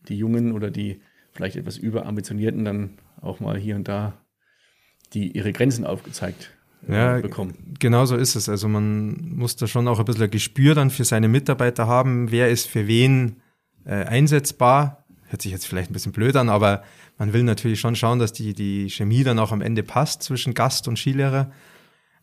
[0.07, 0.99] die Jungen oder die
[1.31, 4.24] vielleicht etwas überambitionierten dann auch mal hier und da
[5.13, 6.51] die ihre Grenzen aufgezeigt
[6.87, 7.75] äh, ja, bekommen.
[7.79, 8.49] Genau so ist es.
[8.49, 12.31] Also man muss da schon auch ein bisschen ein Gespür dann für seine Mitarbeiter haben,
[12.31, 13.41] wer ist für wen
[13.85, 15.05] äh, einsetzbar.
[15.27, 16.83] Hört sich jetzt vielleicht ein bisschen blöd an, aber
[17.17, 20.53] man will natürlich schon schauen, dass die, die Chemie dann auch am Ende passt zwischen
[20.53, 21.51] Gast und Skilehrer.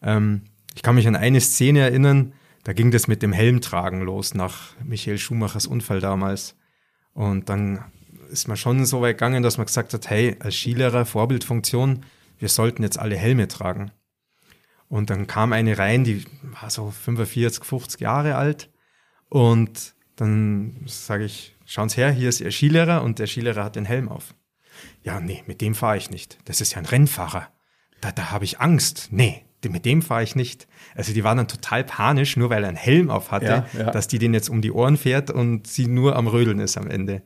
[0.03, 0.43] Ähm,
[0.75, 2.33] ich kann mich an eine Szene erinnern,
[2.65, 6.57] da ging das mit dem Helmtragen los nach Michael Schumachers Unfall damals.
[7.13, 7.85] Und dann
[8.31, 12.05] ist man schon so weit gegangen, dass man gesagt hat, hey, als Skilehrer, Vorbildfunktion,
[12.43, 13.93] wir sollten jetzt alle Helme tragen.
[14.89, 16.27] Und dann kam eine rein, die
[16.61, 18.69] war so 45, 50 Jahre alt.
[19.29, 23.77] Und dann sage ich, schauen Sie her, hier ist Ihr Skilehrer und der Skilehrer hat
[23.77, 24.35] den Helm auf.
[25.05, 26.39] Ja, nee, mit dem fahre ich nicht.
[26.45, 27.49] Das ist ja ein Rennfahrer.
[28.01, 29.09] Da, da habe ich Angst.
[29.13, 30.67] Nee, mit dem fahre ich nicht.
[30.97, 33.91] Also die waren dann total panisch, nur weil er einen Helm auf hatte, ja, ja.
[33.93, 36.89] dass die den jetzt um die Ohren fährt und sie nur am Rödeln ist am
[36.89, 37.23] Ende.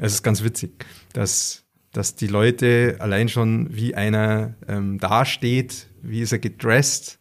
[0.00, 6.20] Es ist ganz witzig, dass, dass die Leute allein schon, wie einer ähm, dasteht, wie
[6.20, 7.18] ist er gedressed,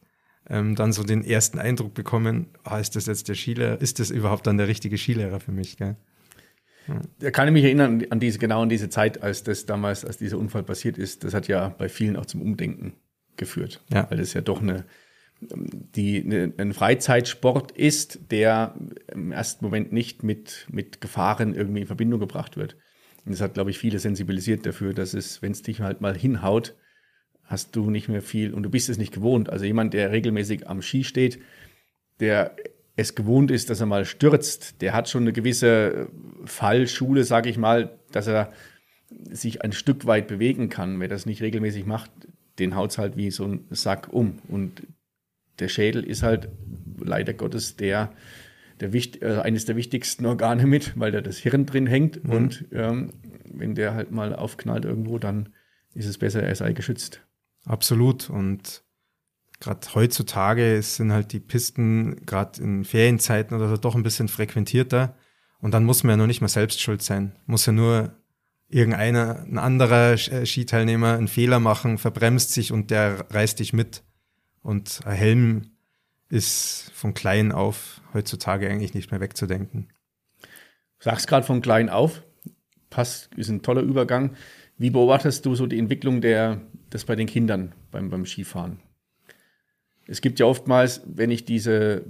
[0.49, 4.09] ähm, dann so den ersten Eindruck bekommen, ah, ist das jetzt der Skilehrer, ist das
[4.09, 5.77] überhaupt dann der richtige Skilehrer für mich?
[5.77, 5.95] Gell?
[7.19, 10.17] Da kann ich mich erinnern an diese, genau an diese Zeit, als das damals, als
[10.17, 11.23] dieser Unfall passiert ist.
[11.23, 12.93] Das hat ja bei vielen auch zum Umdenken
[13.37, 13.83] geführt.
[13.93, 14.09] Ja.
[14.09, 14.85] Weil das ja doch eine,
[15.39, 18.75] die, eine, ein Freizeitsport ist, der
[19.11, 22.75] im ersten Moment nicht mit, mit Gefahren irgendwie in Verbindung gebracht wird.
[23.29, 26.17] Und das hat, glaube ich, viele sensibilisiert dafür, dass es, wenn es dich halt mal
[26.17, 26.73] hinhaut,
[27.43, 29.51] hast du nicht mehr viel und du bist es nicht gewohnt.
[29.51, 31.37] Also jemand, der regelmäßig am Ski steht,
[32.19, 32.55] der
[32.95, 36.09] es gewohnt ist, dass er mal stürzt, der hat schon eine gewisse
[36.43, 38.51] Fallschule, sage ich mal, dass er
[39.29, 40.99] sich ein Stück weit bewegen kann.
[40.99, 42.09] Wer das nicht regelmäßig macht,
[42.57, 44.39] den haut es halt wie so ein Sack um.
[44.47, 44.87] Und
[45.59, 46.49] der Schädel ist halt
[46.97, 48.11] leider Gottes der,
[48.79, 52.23] der äh, eines der wichtigsten Organe mit, weil da das Hirn drin hängt.
[52.23, 52.31] Mhm.
[52.31, 53.13] Und ähm,
[53.51, 55.49] wenn der halt mal aufknallt irgendwo, dann
[55.93, 57.21] ist es besser, er sei geschützt.
[57.65, 58.29] Absolut.
[58.29, 58.83] Und
[59.59, 65.15] gerade heutzutage sind halt die Pisten gerade in Ferienzeiten oder so doch ein bisschen frequentierter.
[65.59, 67.35] Und dann muss man ja noch nicht mal selbst schuld sein.
[67.45, 68.15] Muss ja nur
[68.69, 74.03] irgendeiner, ein anderer äh, Skiteilnehmer einen Fehler machen, verbremst sich und der reißt dich mit.
[74.61, 75.71] Und ein Helm
[76.29, 79.89] ist von klein auf heutzutage eigentlich nicht mehr wegzudenken.
[80.99, 82.23] Sagst gerade von klein auf,
[82.89, 84.35] passt, ist ein toller Übergang.
[84.77, 88.79] Wie beobachtest du so die Entwicklung der, das bei den Kindern beim, beim Skifahren?
[90.07, 92.05] Es gibt ja oftmals, wenn ich diese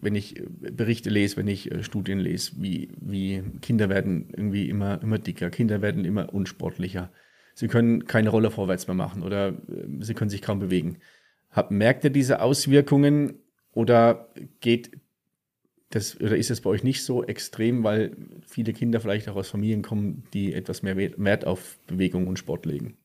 [0.00, 5.00] wenn ich Berichte lese, wenn ich äh, Studien lese, wie, wie Kinder werden irgendwie immer,
[5.02, 7.12] immer dicker, Kinder werden immer unsportlicher.
[7.54, 9.54] Sie können keine Rolle vorwärts mehr machen oder äh,
[10.00, 10.98] sie können sich kaum bewegen.
[11.68, 13.34] Merkt ihr diese Auswirkungen
[13.72, 14.28] oder
[14.60, 14.90] geht
[15.90, 19.48] das, oder ist es bei euch nicht so extrem, weil viele Kinder vielleicht auch aus
[19.48, 22.96] Familien kommen, die etwas mehr Wert auf Bewegung und Sport legen?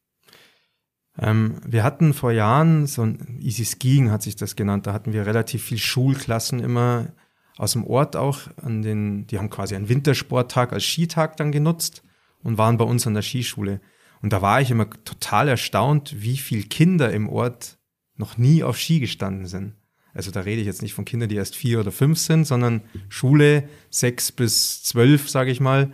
[1.17, 4.85] Ähm, wir hatten vor Jahren so ein Easy Skiing hat sich das genannt.
[4.85, 7.13] Da hatten wir relativ viel Schulklassen immer
[7.57, 12.03] aus dem Ort auch an den, die haben quasi einen Wintersporttag als Skitag dann genutzt
[12.43, 13.79] und waren bei uns an der Skischule.
[14.21, 17.77] Und da war ich immer total erstaunt, wie viel Kinder im Ort
[18.17, 19.75] noch nie auf Ski gestanden sind.
[20.15, 22.81] Also da rede ich jetzt nicht von Kindern, die erst vier oder fünf sind, sondern
[23.09, 25.93] Schule sechs bis zwölf, sage ich mal,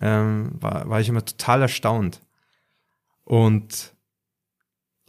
[0.00, 2.20] ähm, war, war ich immer total erstaunt.
[3.24, 3.92] Und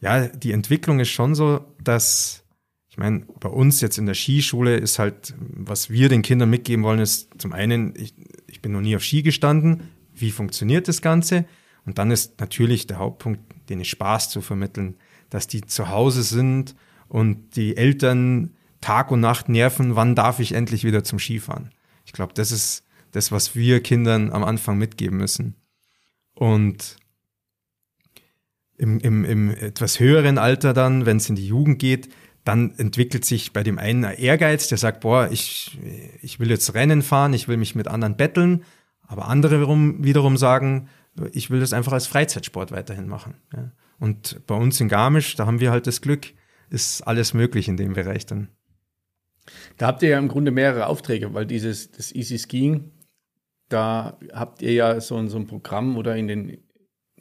[0.02, 2.44] ja, die Entwicklung ist schon so, dass,
[2.90, 6.84] ich meine, bei uns jetzt in der Skischule ist halt, was wir den Kindern mitgeben
[6.84, 8.16] wollen, ist zum einen, ich,
[8.48, 9.84] ich bin noch nie auf Ski gestanden,
[10.16, 11.46] wie funktioniert das Ganze?
[11.86, 14.96] Und dann ist natürlich der Hauptpunkt, denen Spaß zu vermitteln,
[15.30, 16.76] dass die zu Hause sind
[17.12, 21.72] und die Eltern Tag und Nacht nerven, wann darf ich endlich wieder zum Skifahren?
[22.06, 25.56] Ich glaube, das ist das, was wir Kindern am Anfang mitgeben müssen.
[26.36, 26.96] Und
[28.78, 32.08] im, im, im etwas höheren Alter dann, wenn es in die Jugend geht,
[32.46, 35.78] dann entwickelt sich bei dem einen ein Ehrgeiz, der sagt, boah, ich,
[36.22, 38.64] ich will jetzt Rennen fahren, ich will mich mit anderen betteln,
[39.06, 39.60] aber andere
[40.02, 40.88] wiederum, sagen,
[41.34, 43.34] ich will das einfach als Freizeitsport weiterhin machen.
[44.00, 46.34] Und bei uns in Garmisch, da haben wir halt das Glück,
[46.72, 48.50] ist alles möglich in dem Bereich dann.
[49.78, 52.92] Da habt ihr ja im Grunde mehrere Aufträge, weil dieses das Easy Skiing,
[53.70, 56.58] da habt ihr ja so, so ein Programm oder in den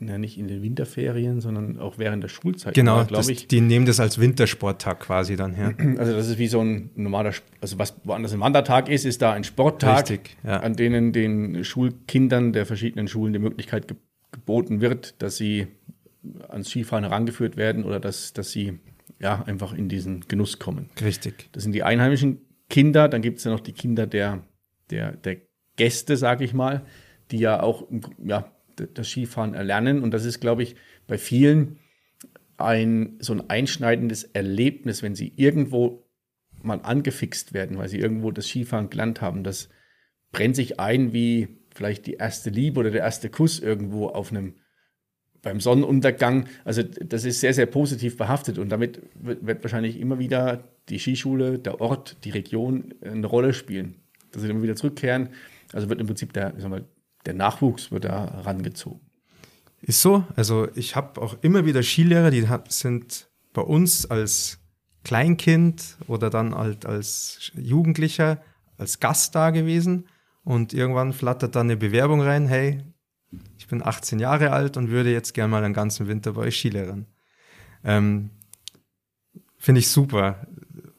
[0.03, 2.73] na, nicht in den Winterferien, sondern auch während der Schulzeit.
[2.73, 3.49] Genau, glaube ich.
[3.49, 5.75] Die nehmen das als Wintersporttag quasi dann her.
[5.99, 9.33] Also das ist wie so ein normaler, also was woanders ein Wandertag ist, ist da
[9.33, 10.61] ein Sporttag, Richtig, ja.
[10.61, 13.97] an denen den Schulkindern der verschiedenen Schulen die Möglichkeit ge
[14.33, 15.67] geboten wird, dass sie
[16.49, 18.79] ans Skifahren herangeführt werden oder dass, dass sie
[19.21, 20.91] ja einfach in diesen Genuss kommen.
[21.01, 21.51] Richtig.
[21.53, 24.45] Das sind die einheimischen Kinder, dann gibt es ja noch die Kinder der,
[24.91, 25.39] der, der
[25.77, 26.85] Gäste, sage ich mal,
[27.31, 27.89] die ja auch
[28.25, 30.03] ja, das Skifahren erlernen.
[30.03, 31.79] Und das ist, glaube ich, bei vielen
[32.57, 36.07] ein so ein einschneidendes Erlebnis, wenn sie irgendwo
[36.63, 39.45] mal angefixt werden, weil sie irgendwo das Skifahren gelernt haben.
[39.45, 39.71] Das
[40.33, 44.57] brennt sich ein wie vielleicht die erste Liebe oder der erste Kuss irgendwo auf einem
[45.43, 50.65] beim Sonnenuntergang, also das ist sehr, sehr positiv behaftet und damit wird, wahrscheinlich immer wieder
[50.89, 53.97] die Skischule, der Ort, die Region eine Rolle spielen.
[54.33, 55.31] Dass sie immer wieder zurückkehren.
[55.73, 56.85] Also wird im Prinzip der, mal,
[57.27, 59.01] der Nachwuchs wird da rangezogen.
[59.83, 60.25] Ist so.
[60.37, 64.59] Also ich habe auch immer wieder Skilehrer, die sind bei uns als
[65.05, 68.43] Kleinkind oder dann halt als Jugendlicher
[68.77, 70.07] als Gast da gewesen
[70.43, 72.83] und irgendwann flattert dann eine Bewerbung rein, hey,
[73.71, 77.07] bin 18 Jahre alt und würde jetzt gerne mal einen ganzen Winter bei euch Skilehrern.
[77.85, 78.31] Ähm,
[79.57, 80.47] Finde ich super.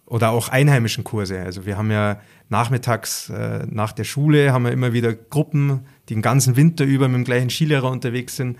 [0.05, 1.39] Oder auch einheimischen Kurse.
[1.41, 2.19] Also wir haben ja
[2.49, 7.07] nachmittags äh, nach der Schule haben wir immer wieder Gruppen, die den ganzen Winter über
[7.07, 8.57] mit dem gleichen Skilehrer unterwegs sind.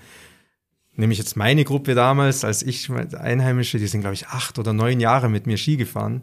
[0.94, 4.72] Nehme ich jetzt meine Gruppe damals, als ich Einheimische, die sind, glaube ich, acht oder
[4.72, 6.22] neun Jahre mit mir Ski gefahren.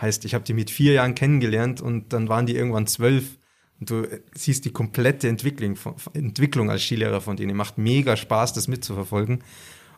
[0.00, 3.38] Heißt, ich habe die mit vier Jahren kennengelernt und dann waren die irgendwann zwölf.
[3.80, 5.76] Und du siehst die komplette Entwicklung,
[6.12, 7.56] Entwicklung als Skilehrer von denen.
[7.56, 9.42] Macht mega Spaß, das mitzuverfolgen.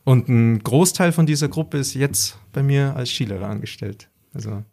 [0.04, 4.08] Und ein Großteil von dieser Gruppe ist jetzt bei mir als Skilehrer angestellt.
[4.34, 4.64] Also.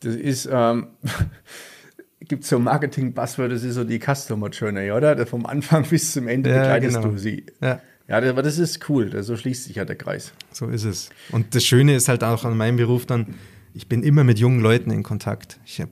[0.00, 0.88] Das ist, ähm,
[2.20, 5.26] gibt so Marketing-Buzzword, das ist so die Customer Journey, oder?
[5.26, 7.08] Vom Anfang bis zum Ende ja, begleitest genau.
[7.08, 7.46] du sie.
[7.60, 7.80] Ja.
[8.08, 10.32] Ja, aber das ist cool, so schließt sich ja der Kreis.
[10.52, 11.10] So ist es.
[11.32, 13.34] Und das Schöne ist halt auch an meinem Beruf dann,
[13.74, 15.58] ich bin immer mit jungen Leuten in Kontakt.
[15.66, 15.90] Ich hab,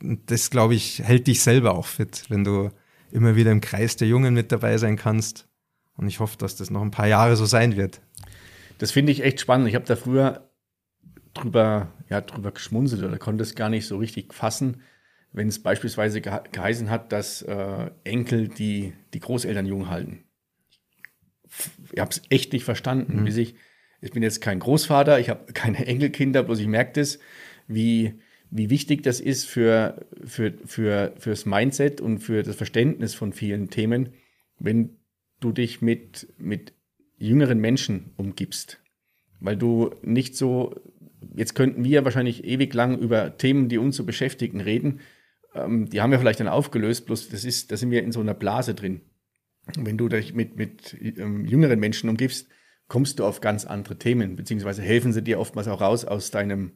[0.00, 2.70] das, glaube ich, hält dich selber auch fit, wenn du
[3.10, 5.48] immer wieder im Kreis der Jungen mit dabei sein kannst.
[5.96, 8.00] Und ich hoffe, dass das noch ein paar Jahre so sein wird.
[8.78, 9.68] Das finde ich echt spannend.
[9.68, 10.48] Ich habe da früher
[11.34, 14.82] drüber, ja, drüber geschmunzelt oder konnte es gar nicht so richtig fassen,
[15.32, 20.24] wenn es beispielsweise geheißen hat, dass äh, Enkel die, die Großeltern jung halten
[21.92, 23.24] ich habe es echt nicht verstanden, mhm.
[23.24, 23.54] bis ich,
[24.00, 27.18] ich bin jetzt kein Großvater, ich habe keine Enkelkinder, bloß ich merke das,
[27.66, 28.20] wie,
[28.50, 33.70] wie wichtig das ist für, für, für, fürs Mindset und für das Verständnis von vielen
[33.70, 34.10] Themen,
[34.58, 34.96] wenn
[35.40, 36.72] du dich mit, mit
[37.16, 38.80] jüngeren Menschen umgibst.
[39.40, 40.74] Weil du nicht so,
[41.34, 45.00] jetzt könnten wir wahrscheinlich ewig lang über Themen, die uns so beschäftigen, reden.
[45.54, 48.20] Ähm, die haben wir vielleicht dann aufgelöst, bloß das ist, da sind wir in so
[48.20, 49.02] einer Blase drin
[49.76, 52.48] wenn du dich mit, mit ähm, jüngeren Menschen umgibst,
[52.86, 56.72] kommst du auf ganz andere Themen, beziehungsweise helfen sie dir oftmals auch raus aus deinem,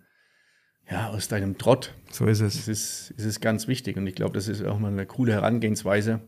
[0.90, 1.94] ja, aus deinem Trott.
[2.10, 2.56] So ist es.
[2.56, 5.32] Das ist, das ist ganz wichtig und ich glaube, das ist auch mal eine coole
[5.32, 6.20] Herangehensweise,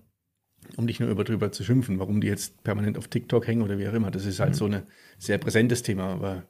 [0.76, 3.78] um nicht nur über drüber zu schimpfen, warum die jetzt permanent auf TikTok hängen oder
[3.78, 4.10] wie auch immer.
[4.10, 4.54] Das ist halt mhm.
[4.54, 4.82] so ein
[5.18, 6.48] sehr präsentes Thema, aber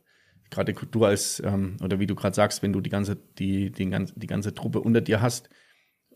[0.51, 3.91] gerade du als, ähm, oder wie du gerade sagst, wenn du die ganze, die, die,
[3.91, 5.49] ganze, die ganze Truppe unter dir hast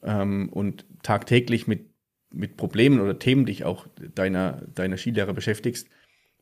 [0.02, 1.88] ähm, und tagtäglich mit
[2.30, 5.88] mit Problemen oder Themen dich auch deiner, deiner Skilehrer beschäftigst,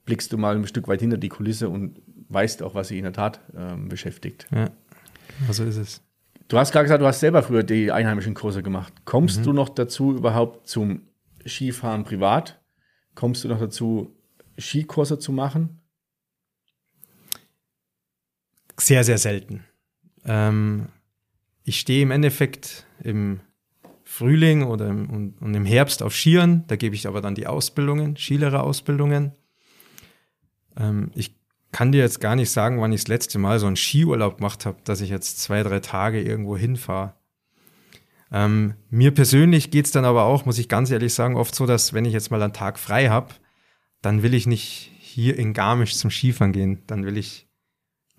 [0.04, 3.04] blickst du mal ein Stück weit hinter die Kulisse und weißt auch, was sie in
[3.04, 4.46] der Tat ähm, beschäftigt.
[4.52, 4.70] Ja,
[5.50, 6.02] so ist es.
[6.48, 8.92] Du hast gerade gesagt, du hast selber früher die einheimischen Kurse gemacht.
[9.04, 9.44] Kommst mhm.
[9.44, 11.02] du noch dazu überhaupt zum
[11.44, 12.60] Skifahren privat?
[13.14, 14.14] Kommst du noch dazu,
[14.58, 15.80] Skikurse zu machen?
[18.78, 19.64] Sehr, sehr selten.
[20.24, 20.88] Ähm,
[21.64, 23.40] ich stehe im Endeffekt im
[24.04, 26.64] Frühling oder im, und, und, im Herbst auf Skiern.
[26.68, 29.32] Da gebe ich aber dann die Ausbildungen, Skilehrerausbildungen.
[30.76, 31.34] Ähm, ich
[31.76, 34.64] kann dir jetzt gar nicht sagen, wann ich das letzte Mal so einen Skiurlaub gemacht
[34.64, 37.12] habe, dass ich jetzt zwei, drei Tage irgendwo hinfahre.
[38.32, 41.66] Ähm, mir persönlich geht es dann aber auch, muss ich ganz ehrlich sagen, oft so,
[41.66, 43.34] dass wenn ich jetzt mal einen Tag frei habe,
[44.00, 46.82] dann will ich nicht hier in Garmisch zum Skifahren gehen.
[46.86, 47.46] Dann will ich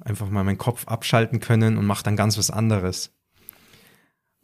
[0.01, 3.11] einfach mal meinen Kopf abschalten können und mache dann ganz was anderes.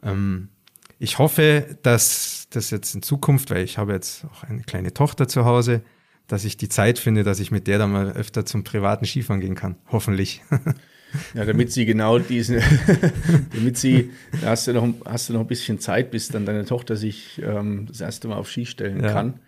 [0.01, 0.49] Ähm,
[0.97, 5.28] ich hoffe, dass das jetzt in Zukunft, weil ich habe jetzt auch eine kleine Tochter
[5.28, 5.84] zu Hause,
[6.28, 9.41] dass ich die Zeit finde, dass ich mit der dann mal öfter zum privaten Skifahren
[9.41, 9.76] gehen kann.
[9.91, 10.41] Hoffentlich.
[11.34, 12.59] Ja, damit sie genau diesen,
[13.53, 14.11] damit sie,
[14.41, 17.41] da hast du, noch, hast du noch ein bisschen Zeit, bis dann deine Tochter sich
[17.43, 19.11] ähm, das erste Mal auf Ski stellen ja.
[19.11, 19.39] kann.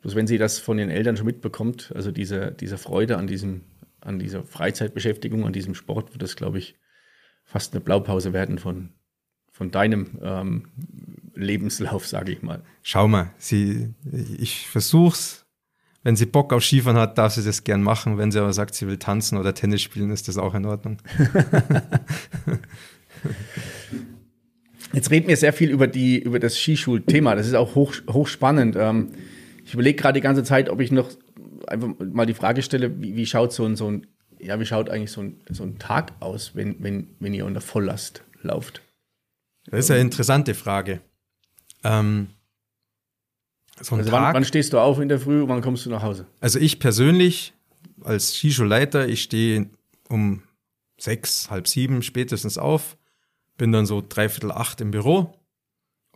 [0.00, 3.62] Bloß wenn sie das von den Eltern schon mitbekommt, also diese, diese Freude an diesem,
[4.00, 6.76] an dieser Freizeitbeschäftigung, an diesem Sport, wird das, glaube ich,
[7.44, 8.90] fast eine Blaupause werden von,
[9.52, 10.68] von deinem ähm,
[11.34, 12.62] Lebenslauf, sage ich mal.
[12.82, 13.94] Schau mal, sie,
[14.38, 15.39] ich versuch's.
[16.02, 18.16] Wenn sie Bock auf Skifahren hat, darf sie das gern machen.
[18.16, 20.96] Wenn sie aber sagt, sie will tanzen oder Tennis spielen, ist das auch in Ordnung.
[24.92, 27.34] Jetzt reden wir sehr viel über, die, über das Skischulthema.
[27.34, 28.76] Das ist auch hoch, hochspannend.
[28.76, 29.10] Ähm,
[29.64, 31.10] ich überlege gerade die ganze Zeit, ob ich noch
[31.66, 34.06] einfach mal die Frage stelle, wie, wie schaut so ein, so ein,
[34.38, 37.60] ja, wie schaut eigentlich so ein, so ein Tag aus, wenn, wenn, wenn ihr unter
[37.60, 38.82] Volllast lauft?
[39.66, 41.02] Das ist eine interessante Frage.
[41.84, 42.28] Ähm,
[43.80, 45.90] so also Tag, wann, wann, stehst du auf in der Früh und wann kommst du
[45.90, 46.26] nach Hause?
[46.40, 47.54] Also ich persönlich
[48.02, 49.70] als Skischulleiter, ich stehe
[50.08, 50.42] um
[50.98, 52.96] sechs, halb sieben spätestens auf,
[53.56, 55.34] bin dann so dreiviertel acht im Büro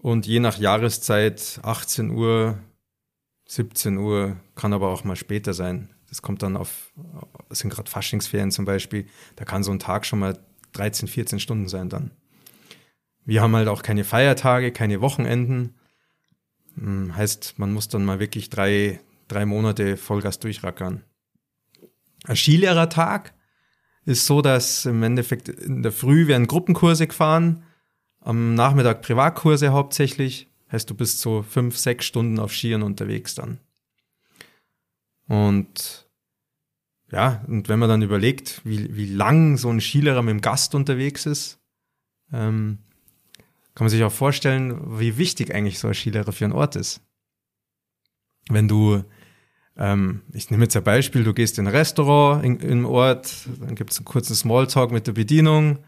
[0.00, 2.58] und je nach Jahreszeit 18 Uhr
[3.46, 5.90] 17 Uhr, kann aber auch mal später sein.
[6.08, 6.92] Das kommt dann auf,
[7.50, 9.06] es sind gerade Faschingsferien zum Beispiel,
[9.36, 10.38] da kann so ein Tag schon mal
[10.72, 12.10] 13, 14 Stunden sein dann.
[13.24, 15.74] Wir haben halt auch keine Feiertage, keine Wochenenden.
[16.77, 21.03] Hm, heißt, man muss dann mal wirklich drei, drei Monate Vollgas durchrackern.
[22.25, 23.35] Ein Skilehrertag
[24.05, 27.64] ist so, dass im Endeffekt in der Früh werden Gruppenkurse gefahren,
[28.20, 30.51] am Nachmittag Privatkurse hauptsächlich.
[30.72, 33.61] Heißt, du bist so fünf, sechs Stunden auf Skiern unterwegs dann.
[35.29, 36.09] Und
[37.12, 40.75] ja, und wenn man dann überlegt, wie, wie lang so ein Skilehrer mit dem Gast
[40.75, 41.61] unterwegs ist,
[42.33, 42.79] ähm,
[43.75, 47.01] kann man sich auch vorstellen, wie wichtig eigentlich so ein Skilehrer für einen Ort ist.
[48.49, 49.03] Wenn du,
[49.77, 53.75] ähm, ich nehme jetzt ein Beispiel, du gehst in ein Restaurant in, im Ort, dann
[53.75, 55.79] gibt es einen kurzen Smalltalk mit der Bedienung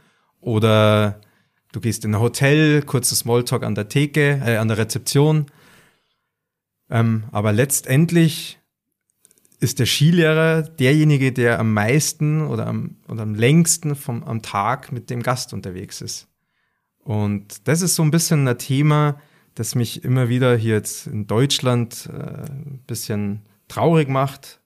[0.40, 1.20] oder
[1.72, 5.46] du gehst in ein Hotel, kurzen Smalltalk an der Theke, äh, an der Rezeption.
[6.90, 8.58] Ähm, aber letztendlich
[9.60, 14.92] ist der Skilehrer derjenige, der am meisten oder am, oder am längsten vom, am Tag
[14.92, 16.28] mit dem Gast unterwegs ist.
[17.06, 19.20] Und das ist so ein bisschen ein Thema,
[19.54, 24.60] das mich immer wieder hier jetzt in Deutschland äh, ein bisschen traurig macht.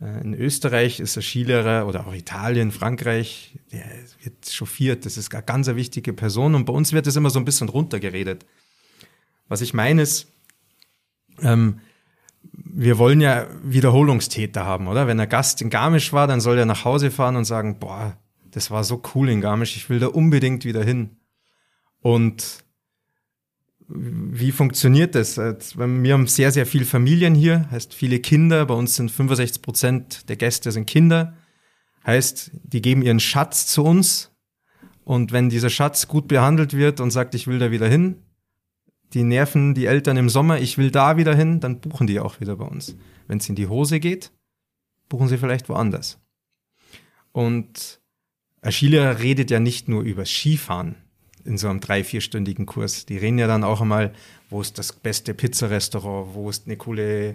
[0.00, 3.84] Äh, in Österreich ist der Skilehrer oder auch Italien, Frankreich, der
[4.22, 5.04] wird chauffiert.
[5.04, 7.68] Das ist eine ganz wichtige Person und bei uns wird das immer so ein bisschen
[7.68, 8.46] runtergeredet.
[9.48, 10.28] Was ich meine ist,
[11.42, 11.80] ähm,
[12.52, 15.08] wir wollen ja Wiederholungstäter haben, oder?
[15.08, 18.16] Wenn ein Gast in Garmisch war, dann soll er nach Hause fahren und sagen, boah,
[18.52, 21.16] das war so cool in Garmisch, ich will da unbedingt wieder hin.
[22.00, 22.64] Und
[23.88, 25.36] wie funktioniert das?
[25.36, 28.64] Wir haben sehr, sehr viele Familien hier, heißt viele Kinder.
[28.66, 31.36] Bei uns sind 65 Prozent der Gäste sind Kinder.
[32.06, 34.30] Heißt, die geben ihren Schatz zu uns.
[35.04, 38.22] Und wenn dieser Schatz gut behandelt wird und sagt, ich will da wieder hin,
[39.12, 42.40] die nerven die Eltern im Sommer, ich will da wieder hin, dann buchen die auch
[42.40, 42.96] wieder bei uns.
[43.26, 44.30] Wenn es in die Hose geht,
[45.08, 46.20] buchen sie vielleicht woanders.
[47.32, 48.00] Und
[48.68, 50.94] Skilehrer redet ja nicht nur über Skifahren
[51.44, 53.06] in so einem drei-, vierstündigen Kurs.
[53.06, 54.12] Die reden ja dann auch einmal,
[54.48, 57.34] wo ist das beste Pizzarestaurant, wo ist eine coole,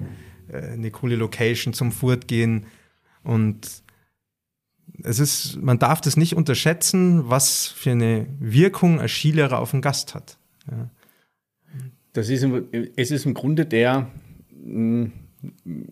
[0.49, 2.65] äh, eine coole Location zum Furtgehen.
[3.23, 3.83] Und
[5.03, 9.81] es ist, man darf das nicht unterschätzen, was für eine Wirkung ein Skilehrer auf den
[9.81, 10.37] Gast hat.
[10.69, 10.89] Ja.
[12.13, 12.47] Das ist,
[12.95, 14.09] es ist im Grunde der,
[14.51, 15.07] mm,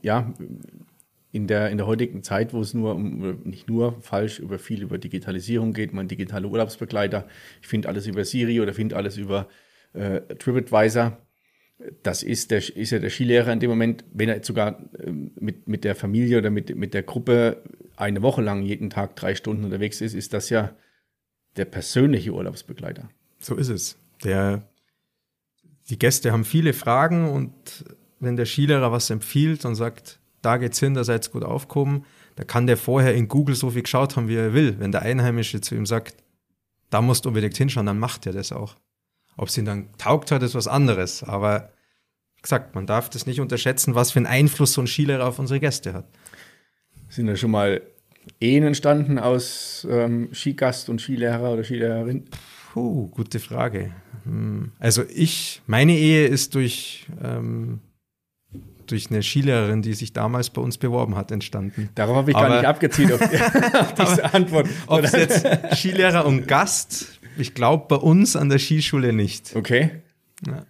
[0.01, 0.33] ja,
[1.33, 4.83] in der, in der heutigen Zeit, wo es nur um, nicht nur falsch über viel
[4.83, 7.27] über Digitalisierung geht, mein digitaler Urlaubsbegleiter,
[7.59, 9.47] ich finde alles über Siri oder finde alles über
[9.93, 11.17] äh, TripAdvisor.
[12.03, 15.67] Das ist, der, ist ja der Skilehrer in dem Moment, wenn er sogar äh, mit,
[15.67, 17.63] mit der Familie oder mit, mit der Gruppe
[17.97, 20.75] eine Woche lang jeden Tag drei Stunden unterwegs ist, ist das ja
[21.57, 23.09] der persönliche Urlaubsbegleiter.
[23.39, 23.97] So ist es.
[24.23, 24.69] Der,
[25.89, 27.85] die Gäste haben viele Fragen und
[28.19, 32.05] wenn der Skilehrer was empfiehlt und sagt, da geht's hin, da seid gut aufgehoben.
[32.35, 34.79] Da kann der vorher in Google so viel geschaut haben, wie er will.
[34.79, 36.15] Wenn der Einheimische zu ihm sagt,
[36.89, 38.75] da musst du unbedingt hinschauen, dann macht er das auch.
[39.37, 41.23] Ob es ihn dann taugt hat, ist was anderes.
[41.23, 41.71] Aber
[42.41, 45.59] gesagt, man darf das nicht unterschätzen, was für einen Einfluss so ein Skilehrer auf unsere
[45.59, 46.05] Gäste hat.
[47.09, 47.81] Sind da schon mal
[48.39, 52.25] Ehen entstanden aus ähm, Skigast und Skilehrer oder Skilehrerin?
[52.73, 53.93] Puh, gute Frage.
[54.23, 54.71] Hm.
[54.79, 57.81] Also ich, meine Ehe ist durch ähm,
[58.93, 61.89] durch eine Skilehrerin, die sich damals bei uns beworben hat, entstanden.
[61.95, 64.69] Darauf habe ich aber, gar nicht abgezielt auf, auf diese Antwort.
[64.85, 69.55] Ob es jetzt Skilehrer und Gast, ich glaube bei uns an der Skischule nicht.
[69.55, 70.03] Okay.
[70.45, 70.67] Ja.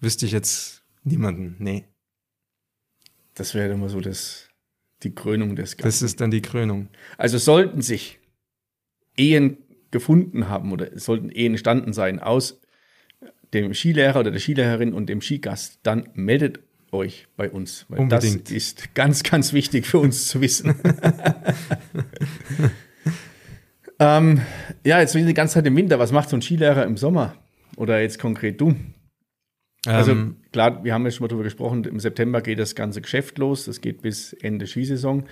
[0.00, 1.84] Wüsste ich jetzt niemanden, nee.
[3.34, 4.48] Das wäre immer so das,
[5.02, 5.88] die Krönung des Ganzen.
[5.88, 6.88] Das ist dann die Krönung.
[7.18, 8.18] Also sollten sich
[9.18, 9.58] Ehen
[9.90, 12.62] gefunden haben oder sollten Ehen entstanden sein aus
[13.52, 16.60] dem Skilehrer oder der Skilehrerin und dem Skigast, dann meldet
[16.92, 17.86] euch bei uns.
[17.88, 18.46] Weil Unbedingt.
[18.46, 20.74] Das ist ganz, ganz wichtig für uns zu wissen.
[23.98, 24.40] ähm,
[24.84, 25.98] ja, jetzt sind wir die ganze Zeit im Winter.
[25.98, 27.34] Was macht so ein Skilehrer im Sommer?
[27.76, 28.74] Oder jetzt konkret du?
[29.86, 33.00] Also ähm, klar, wir haben ja schon mal darüber gesprochen, im September geht das ganze
[33.00, 33.64] Geschäft los.
[33.64, 35.24] Das geht bis Ende Skisaison.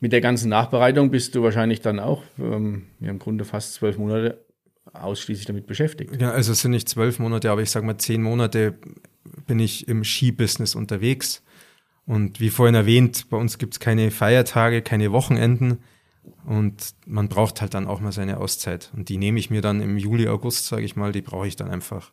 [0.00, 3.96] Mit der ganzen Nachbereitung bist du wahrscheinlich dann auch, ähm, ja, im Grunde fast zwölf
[3.96, 4.44] Monate
[4.92, 6.20] ausschließlich damit beschäftigt.
[6.20, 8.74] Ja, also es sind nicht zwölf Monate, aber ich sage mal zehn Monate
[9.46, 11.42] bin ich im Skibusiness unterwegs.
[12.06, 15.78] Und wie vorhin erwähnt, bei uns gibt es keine Feiertage, keine Wochenenden.
[16.44, 18.90] Und man braucht halt dann auch mal seine Auszeit.
[18.94, 21.56] Und die nehme ich mir dann im Juli, August, sage ich mal, die brauche ich
[21.56, 22.12] dann einfach.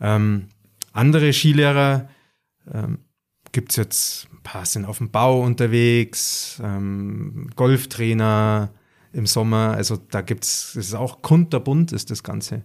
[0.00, 0.48] Ähm,
[0.92, 2.08] andere Skilehrer
[2.72, 2.98] ähm,
[3.52, 8.72] gibt es jetzt, ein paar sind auf dem Bau unterwegs, ähm, Golftrainer
[9.12, 9.74] im Sommer.
[9.74, 12.64] Also da gibt es, es ist auch kunterbunt ist das Ganze.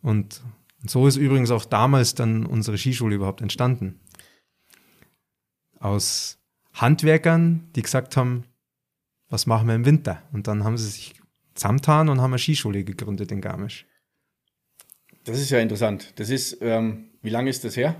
[0.00, 0.42] Und
[0.82, 4.00] und so ist übrigens auch damals dann unsere Skischule überhaupt entstanden.
[5.78, 6.38] aus
[6.74, 8.44] Handwerkern, die gesagt haben,
[9.28, 10.22] was machen wir im Winter?
[10.32, 11.14] Und dann haben sie sich
[11.54, 13.86] zusammengetan und haben eine Skischule gegründet in Garmisch.
[15.24, 16.12] Das ist ja interessant.
[16.16, 17.96] Das ist, ähm, wie lange ist das her?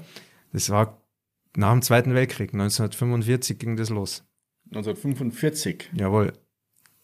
[0.53, 1.03] Das war
[1.57, 4.24] nach dem Zweiten Weltkrieg, 1945 ging das los.
[4.66, 5.91] 1945.
[5.95, 6.33] Jawohl.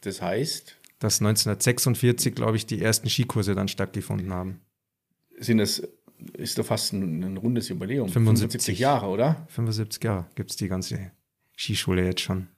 [0.01, 4.61] Das heißt, Dass 1946, glaube ich, die ersten Skikurse dann stattgefunden haben.
[5.41, 5.87] Sind es,
[6.35, 8.09] ist doch fast ein, ein rundes Jubiläum.
[8.09, 9.47] 75 Jahre, oder?
[9.49, 11.13] 75 Jahre gibt es die ganze
[11.57, 12.49] Skischule jetzt schon.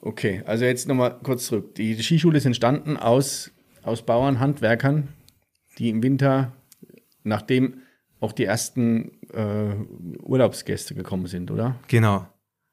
[0.00, 1.74] Okay, also jetzt nochmal kurz zurück.
[1.76, 3.50] Die Skischule ist entstanden aus,
[3.82, 5.08] aus Bauern, Handwerkern,
[5.78, 6.52] die im Winter,
[7.22, 7.82] nachdem
[8.20, 9.74] auch die ersten äh,
[10.22, 11.76] Urlaubsgäste gekommen sind, oder?
[11.88, 12.26] Genau.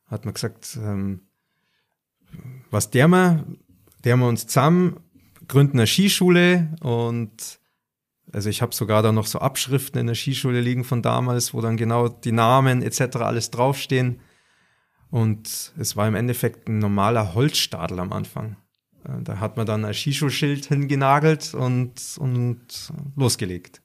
[0.07, 1.21] Hat man gesagt, ähm,
[2.69, 3.45] was der wir,
[4.03, 4.99] der wir uns zusammen,
[5.47, 7.60] gründen eine Skischule und
[8.33, 11.61] also ich habe sogar da noch so Abschriften in der Skischule liegen von damals, wo
[11.61, 13.17] dann genau die Namen etc.
[13.17, 14.21] alles draufstehen.
[15.09, 18.55] Und es war im Endeffekt ein normaler Holzstadel am Anfang.
[19.03, 23.81] Äh, Da hat man dann ein Skischulschild hingenagelt und, und losgelegt.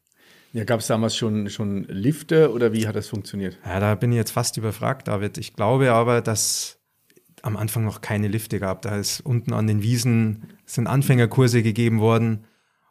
[0.53, 3.59] Ja, gab es damals schon, schon Lifte oder wie hat das funktioniert?
[3.67, 5.37] Ja, da bin ich jetzt fast überfragt, David.
[5.37, 6.79] Ich glaube aber, dass
[7.43, 8.83] am Anfang noch keine Lifte gab.
[8.83, 12.46] Da ist unten an den Wiesen sind Anfängerkurse gegeben worden.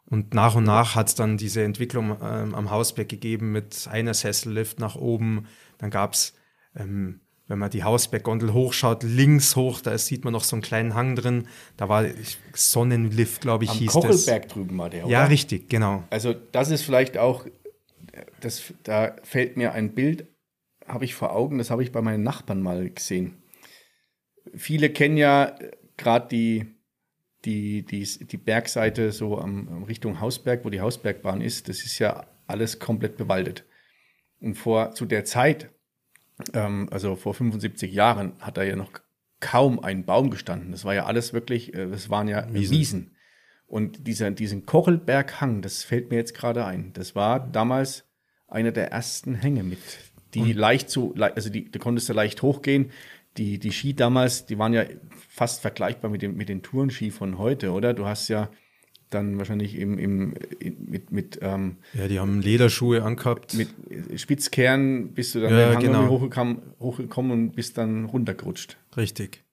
[0.08, 4.14] Und nach und nach hat es dann diese Entwicklung ähm, am Hausberg gegeben mit einer
[4.14, 5.46] Sessellift nach oben.
[5.78, 6.34] Dann gab es,
[6.76, 10.94] ähm, wenn man die Hausberggondel hochschaut, links hoch, da sieht man noch so einen kleinen
[10.94, 11.48] Hang drin.
[11.76, 15.06] Da war ich, Sonnenlift, glaube ich, Am hieß Kochelberg drüben war der, das.
[15.06, 15.12] oder?
[15.12, 16.04] Ja, richtig, genau.
[16.10, 17.44] Also das ist vielleicht auch,
[18.40, 20.26] das, da fällt mir ein Bild,
[20.86, 23.42] habe ich vor Augen, das habe ich bei meinen Nachbarn mal gesehen.
[24.54, 25.56] Viele kennen ja
[25.96, 26.75] gerade die,
[27.46, 31.68] die, die, die Bergseite so am, Richtung Hausberg, wo die Hausbergbahn ist.
[31.68, 33.64] Das ist ja alles komplett bewaldet.
[34.40, 35.70] Und vor zu der Zeit,
[36.52, 38.90] ähm, also vor 75 Jahren, hat da ja noch
[39.40, 40.72] kaum ein Baum gestanden.
[40.72, 42.76] Das war ja alles wirklich, äh, das waren ja Wiesen.
[42.76, 43.10] Wiesen.
[43.66, 46.92] Und dieser, diesen Kochelberghang, das fällt mir jetzt gerade ein.
[46.92, 48.04] Das war damals
[48.48, 49.78] einer der ersten Hänge mit,
[50.34, 52.90] die leicht zu, also die, da konntest du leicht hochgehen.
[53.38, 54.84] Die, die Ski damals, die waren ja
[55.28, 57.92] fast vergleichbar mit dem, mit den Tourenski von heute, oder?
[57.94, 58.50] Du hast ja
[59.10, 60.34] dann wahrscheinlich im, im,
[60.78, 63.54] mit, mit, ähm, Ja, die haben Lederschuhe angehabt.
[63.54, 63.68] mit
[64.20, 66.08] Spitzkern bist du dann Ja, den Hang genau.
[66.08, 68.76] hochgekommen, hochgekommen und bist dann runtergerutscht.
[68.96, 69.44] Richtig.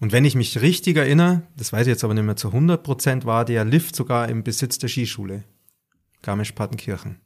[0.00, 2.82] Und wenn ich mich richtig erinnere, das weiß ich jetzt aber nicht mehr zu 100
[2.82, 5.44] Prozent, war der Lift sogar im Besitz der Skischule.
[6.22, 7.20] Garmisch-Partenkirchen.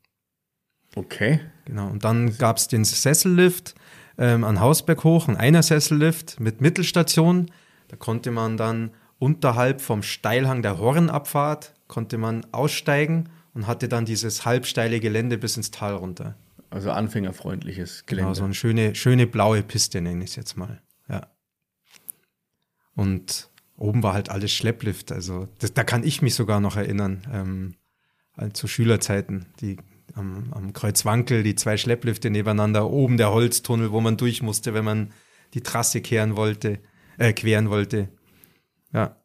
[0.94, 1.40] Okay.
[1.64, 1.88] Genau.
[1.90, 3.74] Und dann gab es den Sessellift
[4.18, 7.50] ähm, an Hausberg hoch, ein einer Sessellift mit Mittelstation.
[7.88, 14.04] Da konnte man dann unterhalb vom Steilhang der Hornabfahrt konnte man aussteigen und hatte dann
[14.04, 16.34] dieses halbsteile Gelände bis ins Tal runter.
[16.70, 18.26] Also anfängerfreundliches Gelände.
[18.26, 20.82] Genau, so eine schöne, schöne blaue Piste nenne ich es jetzt mal.
[21.08, 21.28] Ja.
[22.96, 25.12] Und oben war halt alles Schlepplift.
[25.12, 29.76] Also das, da kann ich mich sogar noch erinnern, ähm, zu Schülerzeiten, die
[30.14, 34.74] am, am Kreuz Wankel, die zwei Schlepplifte nebeneinander, oben der Holztunnel, wo man durch musste,
[34.74, 35.12] wenn man
[35.54, 36.78] die Trasse kehren wollte,
[37.18, 38.08] äh, queren wollte.
[38.92, 39.16] Ja,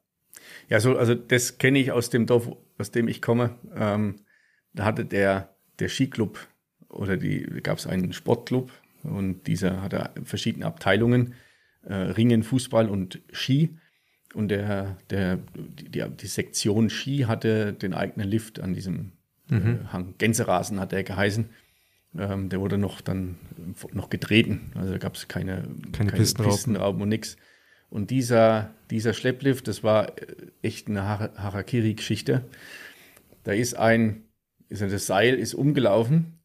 [0.69, 3.55] Ja, so, also das kenne ich aus dem Dorf, aus dem ich komme.
[3.75, 4.21] Ähm,
[4.73, 6.47] da hatte der, der Skiclub
[6.89, 8.71] oder die gab es einen Sportclub
[9.03, 11.35] und dieser hatte verschiedene Abteilungen,
[11.83, 13.77] äh, Ringen, Fußball und Ski.
[14.33, 19.13] Und der, der, die, die, die Sektion Ski hatte den eigenen Lift an diesem
[19.49, 20.15] äh, Hang.
[20.17, 21.49] Gänserasen hat er geheißen.
[22.17, 23.37] Ähm, der wurde noch dann
[23.93, 24.71] noch getreten.
[24.75, 26.55] Also da gab es keine, Keine Pistenraupen.
[26.55, 27.37] Pistenraupen und nix.
[27.89, 32.45] Und dieser, dieser Schlepplift, das war äh, echt eine Har- Harakiri-Geschichte.
[33.43, 34.23] Da ist ein,
[34.69, 36.39] ist das Seil ist umgelaufen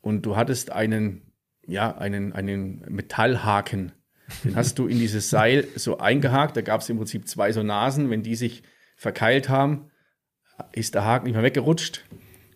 [0.00, 1.22] und du hattest einen,
[1.66, 3.92] ja, einen, einen Metallhaken.
[4.44, 6.56] Den hast du in dieses Seil so eingehakt.
[6.56, 8.10] Da gab es im Prinzip zwei so Nasen.
[8.10, 8.62] Wenn die sich
[8.96, 9.90] verkeilt haben,
[10.72, 12.04] ist der Haken nicht mehr weggerutscht.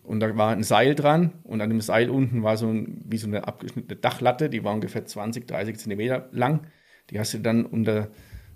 [0.03, 3.17] Und da war ein Seil dran und an dem Seil unten war so ein, wie
[3.17, 6.67] so eine abgeschnittene Dachlatte, die war ungefähr 20, 30 Zentimeter lang.
[7.09, 8.09] Die hast du dann unter,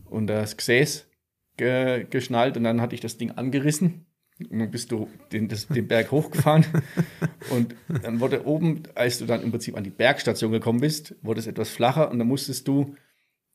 [0.06, 1.10] unter das Gesäß
[1.56, 4.06] ge, geschnallt und dann hatte ich das Ding angerissen.
[4.40, 6.66] Und dann bist du den, das, den Berg hochgefahren.
[7.50, 11.40] und dann wurde oben, als du dann im Prinzip an die Bergstation gekommen bist, wurde
[11.40, 12.96] es etwas flacher und dann musstest du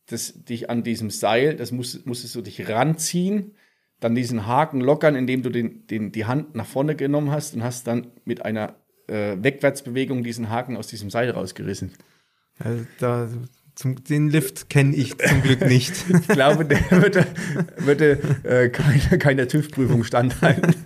[0.06, 3.54] das, dich an diesem Seil, das musstest, musstest du dich ranziehen,
[4.04, 7.62] dann diesen Haken lockern, indem du den, den, die Hand nach vorne genommen hast und
[7.62, 8.74] hast dann mit einer
[9.08, 11.92] äh, Wegwärtsbewegung diesen Haken aus diesem Seil rausgerissen.
[12.58, 13.28] also da,
[13.74, 15.94] zum, den Lift kenne ich zum Glück nicht.
[16.20, 17.26] Ich glaube, der würde,
[17.78, 20.74] würde äh, keiner, keiner TÜV-Prüfung standhalten.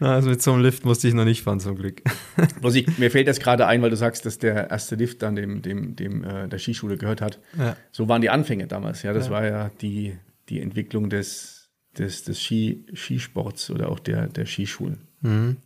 [0.00, 2.02] Also mit so einem Lift musste ich noch nicht fahren, zum Glück.
[2.60, 5.36] Was ich, mir fällt jetzt gerade ein, weil du sagst, dass der erste Lift dann
[5.36, 7.38] dem, dem, dem äh, der Skischule gehört hat.
[7.56, 7.76] Ja.
[7.92, 9.12] So waren die Anfänge damals, ja.
[9.12, 9.32] Das Ja.
[9.32, 10.18] war ja die,
[10.48, 11.53] die Entwicklung des,
[11.98, 14.98] des, des Ski, Skisports oder auch der, der Skischulen.
[15.20, 15.56] Mhm.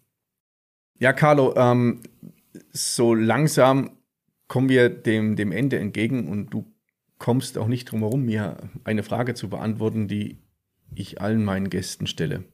[0.99, 2.01] Ja, Carlo, ähm,
[2.73, 3.91] so langsam
[4.49, 6.67] kommen wir dem, dem Ende entgegen und du
[7.19, 10.39] kommst auch nicht drum herum, mir eine Frage zu beantworten, die
[10.95, 12.45] ich allen meinen Gästen stelle.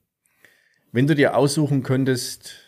[0.92, 2.60] Wenn du dir aussuchen könntest,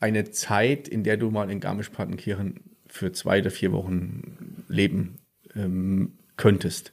[0.00, 5.18] eine Zeit, in der du mal in Garmisch-Partenkirchen für zwei oder vier Wochen leben
[5.54, 6.92] ähm, könntest,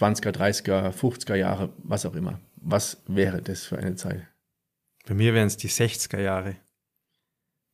[0.00, 4.26] 20er, 30er, 50er Jahre, was auch immer, was wäre das für eine Zeit?
[5.06, 6.56] Bei mir wären es die 60er Jahre.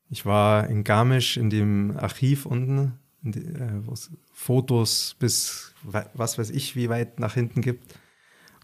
[0.09, 6.51] Ich war in Garmisch in dem Archiv unten, äh, wo es Fotos bis was weiß
[6.51, 7.95] ich, wie weit nach hinten gibt.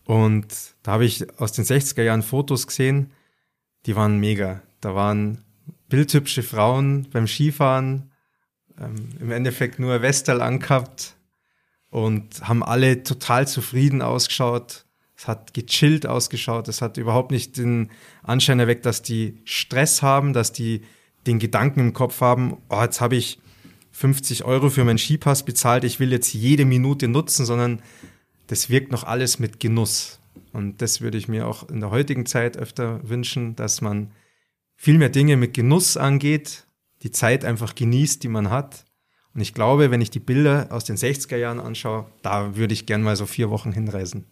[0.04, 3.12] Und da habe ich aus den 60er Jahren Fotos gesehen,
[3.86, 4.62] die waren mega.
[4.80, 5.44] Da waren
[5.88, 8.10] bildhübsche Frauen beim Skifahren,
[8.78, 11.16] ähm, im Endeffekt nur Westerl angehabt
[11.90, 14.86] und haben alle total zufrieden ausgeschaut.
[15.16, 16.68] Es hat gechillt ausgeschaut.
[16.68, 17.90] Es hat überhaupt nicht den
[18.22, 20.82] Anschein erweckt, dass die Stress haben, dass die
[21.26, 23.38] den Gedanken im Kopf haben, oh, jetzt habe ich
[23.92, 27.82] 50 Euro für meinen Skipass bezahlt, ich will jetzt jede Minute nutzen, sondern
[28.46, 30.20] das wirkt noch alles mit Genuss.
[30.52, 34.12] Und das würde ich mir auch in der heutigen Zeit öfter wünschen, dass man
[34.76, 36.66] viel mehr Dinge mit Genuss angeht,
[37.02, 38.84] die Zeit einfach genießt, die man hat.
[39.34, 42.86] Und ich glaube, wenn ich die Bilder aus den 60er Jahren anschaue, da würde ich
[42.86, 44.24] gern mal so vier Wochen hinreisen.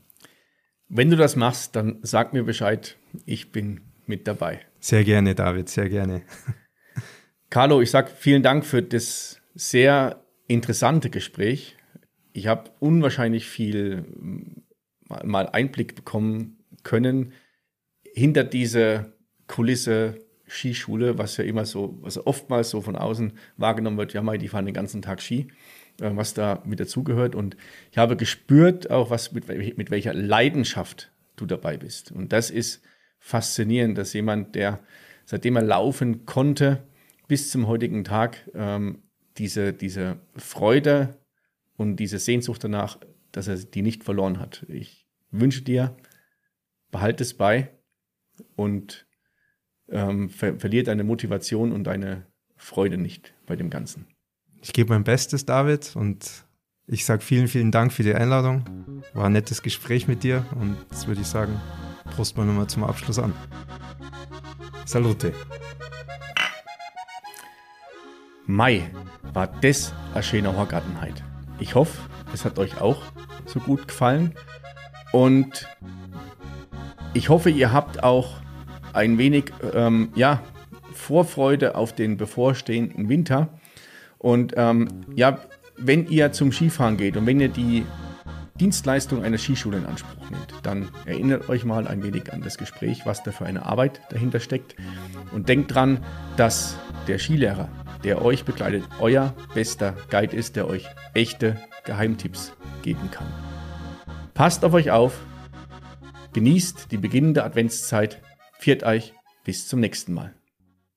[0.89, 2.97] Wenn du das machst, dann sag mir Bescheid.
[3.27, 4.61] Ich bin mit dabei.
[4.81, 6.23] Sehr gerne, David, sehr gerne.
[7.51, 11.77] Carlo, ich sag vielen Dank für das sehr interessante Gespräch.
[12.33, 14.05] Ich habe unwahrscheinlich viel
[15.03, 17.33] mal- mal Einblick bekommen können
[18.15, 19.13] hinter diese
[19.47, 20.19] Kulisse
[20.49, 24.49] Skischule, was ja immer so, was oftmals so von außen wahrgenommen wird, ja, Mai, die
[24.49, 25.49] fahren den ganzen Tag Ski,
[26.01, 27.35] äh, was da mit dazugehört.
[27.35, 27.57] Und
[27.91, 32.13] ich habe gespürt auch, was mit, mit welcher Leidenschaft du dabei bist.
[32.13, 32.83] Und das ist
[33.19, 34.81] faszinierend, dass jemand, der
[35.25, 36.83] seitdem er laufen konnte,
[37.27, 39.03] bis zum heutigen Tag ähm,
[39.37, 41.19] diese, diese Freude
[41.77, 42.99] und diese Sehnsucht danach,
[43.33, 44.65] dass er die nicht verloren hat.
[44.69, 45.97] Ich wünsche dir,
[46.91, 47.71] behalte es bei
[48.57, 49.07] und
[49.91, 52.27] ähm, ver verlier deine Motivation und deine
[52.57, 54.07] Freude nicht bei dem Ganzen.
[54.61, 56.45] Ich gebe mein Bestes, David, und
[56.87, 59.03] ich sage vielen, vielen Dank für die Einladung.
[59.15, 61.61] War ein nettes Gespräch mit dir und jetzt würde ich sagen,
[62.15, 63.33] Prost mal nochmal zum Abschluss an.
[64.87, 65.33] Salute.
[68.47, 68.91] Mai
[69.35, 71.23] war das eine schöne Horgartenheit.
[71.61, 71.99] Ich hoffe,
[72.33, 73.03] es hat euch auch
[73.45, 74.35] so gut gefallen.
[75.13, 75.69] Und
[77.15, 78.41] ich hoffe, ihr habt auch
[78.93, 80.43] ein wenig ähm, ja,
[80.93, 83.49] Vorfreude auf den bevorstehenden Winter.
[84.19, 85.39] Und ähm, ja,
[85.77, 87.85] wenn ihr zum Skifahren geht und wenn ihr die
[88.59, 93.03] Dienstleistung einer Skischule in Anspruch nehmt, dann erinnert euch mal ein wenig an das Gespräch,
[93.05, 94.75] was da für eine Arbeit dahinter steckt.
[95.33, 96.05] Und denkt dran,
[96.37, 96.77] dass
[97.07, 97.69] der Skilehrer,
[98.03, 103.29] der euch begleitet, euer bester Guide ist, der euch echte Geheimtipps geben kann.
[104.35, 105.21] Passt auf euch auf,
[106.33, 108.21] genießt die beginnende Adventszeit,
[108.59, 110.38] viert euch, bis zum nächsten Mal.